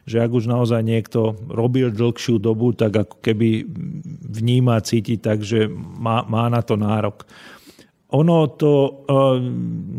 že 0.09 0.25
ak 0.25 0.31
už 0.33 0.49
naozaj 0.49 0.81
niekto 0.81 1.37
robil 1.53 1.93
dlhšiu 1.93 2.41
dobu, 2.41 2.73
tak 2.73 2.97
ako 2.97 3.21
keby 3.21 3.69
vníma, 4.25 4.81
cíti 4.81 5.21
tak, 5.21 5.45
že 5.45 5.69
má, 5.77 6.25
má 6.25 6.49
na 6.49 6.65
to 6.65 6.81
nárok. 6.81 7.29
Ono 8.09 8.49
to 8.57 8.73
e, 8.73 8.91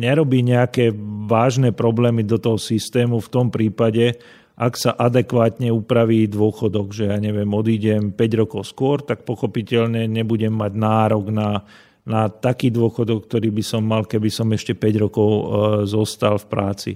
nerobí 0.01 0.41
nejaké 0.41 0.89
vážne 1.29 1.69
problémy 1.69 2.25
do 2.25 2.41
toho 2.41 2.57
systému 2.57 3.21
v 3.21 3.29
tom 3.29 3.53
prípade, 3.53 4.17
ak 4.59 4.75
sa 4.75 4.91
adekvátne 4.91 5.71
upraví 5.71 6.27
dôchodok, 6.27 6.91
že 6.91 7.07
ja 7.07 7.15
neviem, 7.15 7.47
odídem 7.47 8.11
5 8.11 8.41
rokov 8.43 8.67
skôr, 8.67 8.99
tak 8.99 9.23
pochopiteľne 9.23 10.03
nebudem 10.11 10.51
mať 10.51 10.75
nárok 10.75 11.31
na, 11.31 11.63
na 12.03 12.27
taký 12.27 12.67
dôchodok, 12.67 13.23
ktorý 13.23 13.55
by 13.55 13.63
som 13.63 13.87
mal, 13.87 14.03
keby 14.03 14.27
som 14.27 14.51
ešte 14.51 14.75
5 14.75 15.03
rokov 15.07 15.29
e, 15.31 15.43
zostal 15.87 16.35
v 16.35 16.49
práci. 16.51 16.91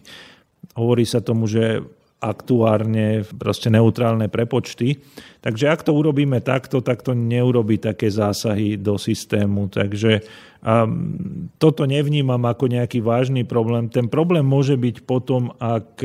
Hovorí 0.76 1.08
sa 1.08 1.23
tomu, 1.23 1.47
že 1.47 1.80
aktuárne 2.23 3.28
proste 3.36 3.67
neutrálne 3.67 4.32
prepočty. 4.32 4.99
Takže 5.43 5.67
ak 5.67 5.84
to 5.84 5.91
urobíme 5.91 6.39
takto, 6.39 6.80
tak 6.80 7.04
to 7.04 7.12
neurobi 7.12 7.76
také 7.80 8.08
zásahy 8.08 8.80
do 8.80 8.95
systému. 8.95 9.67
Takže 9.67 10.23
um, 10.63 11.52
toto 11.60 11.84
nevnímam 11.84 12.39
ako 12.47 12.71
nejaký 12.71 13.04
vážny 13.04 13.43
problém. 13.43 13.91
Ten 13.91 14.08
problém 14.08 14.47
môže 14.47 14.80
byť 14.80 15.04
potom, 15.04 15.52
ak 15.60 15.99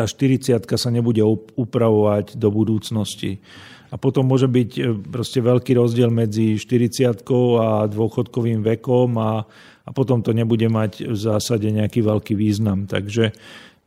tá 0.00 0.08
40 0.08 0.64
sa 0.64 0.88
nebude 0.88 1.20
upravovať 1.60 2.40
do 2.40 2.48
budúcnosti. 2.48 3.44
A 3.92 4.00
potom 4.00 4.24
môže 4.24 4.48
byť 4.48 4.70
e, 4.80 4.82
proste 4.96 5.44
veľký 5.44 5.76
rozdiel 5.76 6.08
medzi 6.08 6.56
40 6.56 7.20
a 7.60 7.84
dôchodkovým 7.84 8.64
vekom 8.64 9.18
a, 9.20 9.44
a 9.84 9.90
potom 9.92 10.24
to 10.24 10.32
nebude 10.32 10.64
mať 10.72 11.10
v 11.10 11.18
zásade 11.18 11.68
nejaký 11.68 12.00
veľký 12.00 12.32
význam. 12.32 12.88
Takže, 12.88 13.36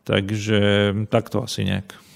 takže 0.06 0.92
takto 1.10 1.42
asi 1.42 1.66
nejak. 1.66 2.13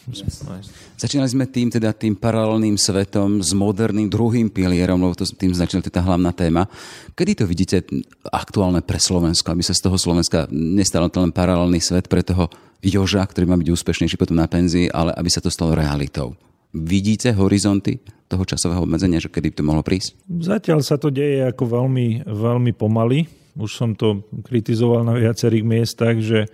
Začínali 0.96 1.28
sme 1.28 1.46
tým, 1.52 1.68
teda 1.68 1.92
tým 1.92 2.16
paralelným 2.16 2.80
svetom 2.80 3.44
s 3.44 3.52
moderným 3.52 4.08
druhým 4.08 4.48
pilierom, 4.48 5.04
lebo 5.04 5.12
to, 5.20 5.28
tým 5.28 5.52
začala 5.52 5.84
tá 5.84 6.00
hlavná 6.00 6.32
téma. 6.32 6.64
Kedy 7.12 7.44
to 7.44 7.46
vidíte 7.46 7.84
aktuálne 8.32 8.80
pre 8.80 9.04
Slovensko, 9.04 9.52
aby 9.52 9.68
sa 9.68 9.76
z 9.76 9.84
toho 9.84 10.00
Slovenska 10.00 10.48
nestal 10.56 11.12
len 11.12 11.36
paralelný 11.36 11.84
svet 11.84 12.08
pre 12.08 12.24
toho 12.24 12.48
Joža, 12.80 13.28
ktorý 13.28 13.52
má 13.52 13.60
byť 13.60 13.68
úspešnejší 13.68 14.16
potom 14.16 14.40
na 14.40 14.48
penzii, 14.48 14.88
ale 14.88 15.12
aby 15.12 15.28
sa 15.28 15.44
to 15.44 15.52
stalo 15.52 15.76
realitou? 15.76 16.40
Vidíte 16.72 17.36
horizonty 17.36 18.00
toho 18.32 18.48
časového 18.48 18.88
obmedzenia, 18.88 19.20
že 19.20 19.28
kedy 19.28 19.52
by 19.52 19.56
to 19.60 19.68
mohlo 19.68 19.84
prísť? 19.84 20.16
Zatiaľ 20.28 20.88
sa 20.88 20.96
to 20.96 21.12
deje 21.12 21.44
ako 21.52 21.68
veľmi, 21.84 22.28
veľmi 22.28 22.72
pomaly. 22.76 23.28
Už 23.60 23.76
som 23.76 23.92
to 23.92 24.24
kritizoval 24.46 25.04
na 25.04 25.18
viacerých 25.18 25.66
miestach, 25.68 26.16
že 26.22 26.48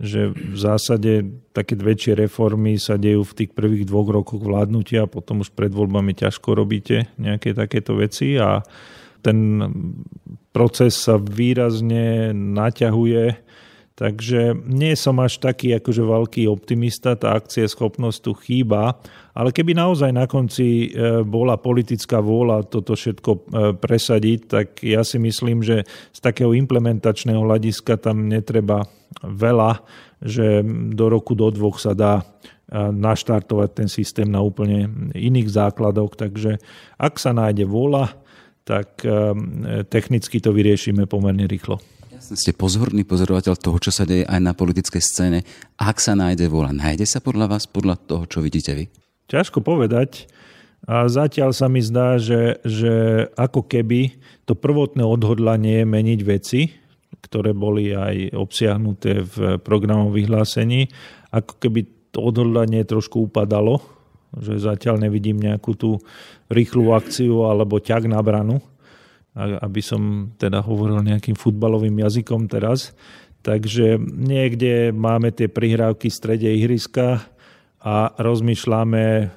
že 0.00 0.32
v 0.32 0.56
zásade 0.56 1.28
také 1.52 1.76
väčšie 1.76 2.16
reformy 2.16 2.80
sa 2.80 2.96
dejú 2.96 3.20
v 3.20 3.36
tých 3.44 3.50
prvých 3.52 3.84
dvoch 3.84 4.08
rokoch 4.08 4.40
vládnutia 4.40 5.04
a 5.04 5.12
potom 5.12 5.44
už 5.44 5.52
pred 5.52 5.68
voľbami 5.68 6.16
ťažko 6.16 6.56
robíte 6.56 7.12
nejaké 7.20 7.52
takéto 7.52 8.00
veci 8.00 8.40
a 8.40 8.64
ten 9.20 9.60
proces 10.56 10.96
sa 10.96 11.20
výrazne 11.20 12.32
naťahuje. 12.32 13.52
Takže 14.00 14.56
nie 14.64 14.96
som 14.96 15.20
až 15.20 15.44
taký 15.44 15.76
akože 15.76 16.00
veľký 16.00 16.42
optimista, 16.48 17.20
tá 17.20 17.36
akcie 17.36 17.68
schopnosť 17.68 18.18
tu 18.24 18.32
chýba, 18.32 18.96
ale 19.36 19.52
keby 19.52 19.76
naozaj 19.76 20.08
na 20.16 20.24
konci 20.24 20.88
e, 20.88 21.20
bola 21.20 21.60
politická 21.60 22.24
vôľa 22.24 22.64
toto 22.64 22.96
všetko 22.96 23.30
e, 23.36 23.40
presadiť, 23.76 24.40
tak 24.48 24.80
ja 24.80 25.04
si 25.04 25.20
myslím, 25.20 25.60
že 25.60 25.84
z 26.16 26.18
takého 26.24 26.56
implementačného 26.56 27.44
hľadiska 27.44 28.00
tam 28.00 28.24
netreba 28.24 28.88
veľa, 29.22 29.82
že 30.22 30.62
do 30.94 31.06
roku, 31.10 31.34
do 31.34 31.50
dvoch 31.50 31.82
sa 31.82 31.96
dá 31.96 32.20
e, 32.20 32.24
naštartovať 32.78 33.70
ten 33.74 33.88
systém 33.90 34.28
na 34.30 34.42
úplne 34.44 35.10
iných 35.12 35.48
základoch. 35.50 36.14
Takže 36.14 36.60
ak 37.00 37.14
sa 37.18 37.34
nájde 37.34 37.66
vôľa, 37.66 38.14
tak 38.60 39.02
technicky 39.90 40.38
to 40.38 40.54
vyriešime 40.54 41.02
pomerne 41.10 41.42
rýchlo 41.50 41.82
ste 42.20 42.54
pozorný 42.54 43.02
pozorovateľ 43.02 43.54
toho, 43.58 43.78
čo 43.80 43.90
sa 43.90 44.04
deje 44.04 44.28
aj 44.28 44.40
na 44.40 44.52
politickej 44.52 45.02
scéne. 45.02 45.40
Ak 45.80 45.98
sa 45.98 46.14
nájde 46.14 46.46
vola, 46.52 46.70
nájde 46.70 47.08
sa 47.08 47.18
podľa 47.18 47.56
vás, 47.56 47.64
podľa 47.66 47.96
toho, 47.98 48.24
čo 48.28 48.38
vidíte 48.44 48.76
vy? 48.76 48.84
Ťažko 49.30 49.62
povedať. 49.62 50.30
A 50.88 51.06
zatiaľ 51.06 51.52
sa 51.52 51.68
mi 51.68 51.84
zdá, 51.84 52.16
že, 52.16 52.58
že 52.64 53.26
ako 53.36 53.68
keby 53.68 54.16
to 54.48 54.56
prvotné 54.56 55.04
odhodlanie 55.04 55.84
meniť 55.84 56.20
veci, 56.24 56.72
ktoré 57.18 57.50
boli 57.50 57.90
aj 57.90 58.34
obsiahnuté 58.38 59.26
v 59.26 59.58
programovom 59.58 60.14
vyhlásení, 60.14 60.86
ako 61.34 61.58
keby 61.58 61.80
to 62.10 62.22
odhodlanie 62.22 62.86
trošku 62.86 63.26
upadalo, 63.30 63.82
že 64.38 64.62
zatiaľ 64.62 65.02
nevidím 65.02 65.42
nejakú 65.42 65.74
tú 65.74 65.98
rýchlu 66.46 66.94
akciu 66.94 67.50
alebo 67.50 67.82
ťah 67.82 68.06
na 68.06 68.22
branu 68.22 68.62
aby 69.38 69.80
som 69.80 70.32
teda 70.34 70.62
hovoril 70.64 71.06
nejakým 71.06 71.38
futbalovým 71.38 71.94
jazykom 72.02 72.50
teraz. 72.50 72.90
Takže 73.40 73.96
niekde 74.02 74.92
máme 74.92 75.32
tie 75.32 75.48
prihrávky 75.48 76.12
v 76.12 76.18
strede 76.18 76.48
ihriska 76.50 77.24
a 77.80 78.12
rozmýšľame, 78.20 79.32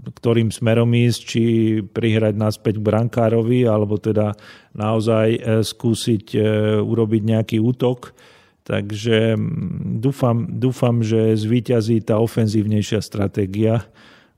ktorým 0.00 0.48
smerom 0.48 0.90
ísť, 0.96 1.20
či 1.20 1.42
prihrať 1.84 2.34
naspäť 2.36 2.80
k 2.80 2.86
brankárovi, 2.86 3.68
alebo 3.68 4.00
teda 4.00 4.32
naozaj 4.72 5.28
e, 5.36 5.40
skúsiť 5.60 6.24
e, 6.34 6.40
urobiť 6.80 7.22
nejaký 7.24 7.56
útok. 7.60 8.16
Takže 8.64 9.34
dúfam, 9.98 10.46
dúfam 10.46 11.02
že 11.02 11.34
zvíťazí 11.34 12.06
tá 12.06 12.20
ofenzívnejšia 12.22 13.00
stratégia, 13.02 13.84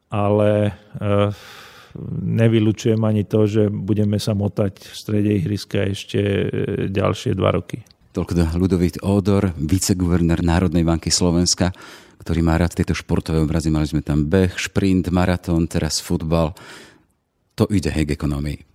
ale 0.09 0.51
e, 0.71 0.73
nevylučujem 2.23 3.01
ani 3.05 3.29
to, 3.29 3.45
že 3.45 3.63
budeme 3.69 4.17
sa 4.17 4.33
motať 4.33 4.81
v 4.81 4.95
strede 4.97 5.31
ihriska 5.37 5.93
ešte 5.93 6.21
ďalšie 6.89 7.37
dva 7.37 7.53
roky. 7.53 7.85
Toľko 8.13 8.33
do 8.37 8.45
Ludovít 8.61 9.01
Ódor, 9.01 9.57
viceguvernér 9.57 10.45
Národnej 10.45 10.85
banky 10.85 11.09
Slovenska, 11.09 11.73
ktorý 12.23 12.41
má 12.47 12.55
rád 12.55 12.79
tieto 12.79 12.95
športové 12.95 13.43
obrazy. 13.43 13.75
Mali 13.75 13.91
sme 13.91 14.07
tam 14.07 14.31
beh, 14.31 14.55
šprint, 14.55 15.11
maratón, 15.11 15.67
teraz 15.67 15.99
futbal. 15.99 16.55
To 17.59 17.67
ide 17.67 17.91
hej 17.91 18.07
k 18.07 18.15
ekonomii. 18.15 18.73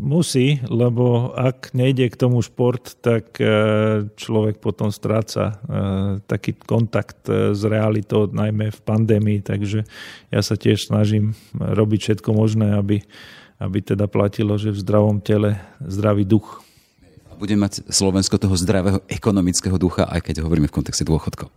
Musí, 0.00 0.56
lebo 0.72 1.36
ak 1.36 1.76
nejde 1.76 2.08
k 2.08 2.16
tomu 2.16 2.40
šport, 2.40 2.96
tak 3.04 3.36
e, 3.36 4.08
človek 4.16 4.56
potom 4.56 4.88
stráca 4.88 5.44
e, 5.44 5.54
taký 6.24 6.56
kontakt 6.56 7.28
e, 7.28 7.52
s 7.52 7.60
realitou, 7.60 8.24
najmä 8.24 8.72
v 8.72 8.80
pandémii, 8.80 9.44
takže 9.44 9.84
ja 10.32 10.40
sa 10.40 10.56
tiež 10.56 10.88
snažím 10.88 11.36
robiť 11.52 12.00
všetko 12.00 12.30
možné, 12.32 12.72
aby, 12.72 13.04
aby 13.60 13.78
teda 13.84 14.08
platilo, 14.08 14.56
že 14.56 14.72
v 14.72 14.80
zdravom 14.80 15.20
tele 15.20 15.60
zdravý 15.76 16.24
duch. 16.24 16.64
Bude 17.36 17.52
mať 17.60 17.84
Slovensko 17.92 18.40
toho 18.40 18.56
zdravého 18.56 19.04
ekonomického 19.12 19.76
ducha, 19.76 20.08
aj 20.08 20.24
keď 20.24 20.40
hovoríme 20.40 20.72
v 20.72 20.76
kontexte 20.80 21.04
dôchodkov. 21.04 21.52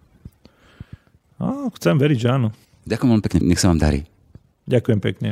No, 1.37 1.69
chcem 1.73 1.95
veriť, 1.97 2.17
že 2.17 2.29
áno. 2.33 2.49
Ďakujem 2.89 3.09
veľmi 3.13 3.25
pekne, 3.25 3.39
nech 3.45 3.61
sa 3.61 3.69
vám 3.69 3.79
darí. 3.81 4.07
Ďakujem 4.67 4.99
pekne. 4.99 5.29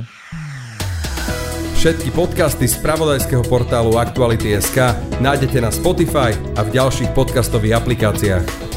Všetky 1.76 2.10
podcasty 2.18 2.66
z 2.66 2.82
pravodajského 2.82 3.46
portálu 3.46 4.02
Aktuality.sk 4.02 4.98
nájdete 5.22 5.62
na 5.62 5.70
Spotify 5.70 6.34
a 6.58 6.66
v 6.66 6.74
ďalších 6.74 7.14
podcastových 7.14 7.78
aplikáciách. 7.78 8.75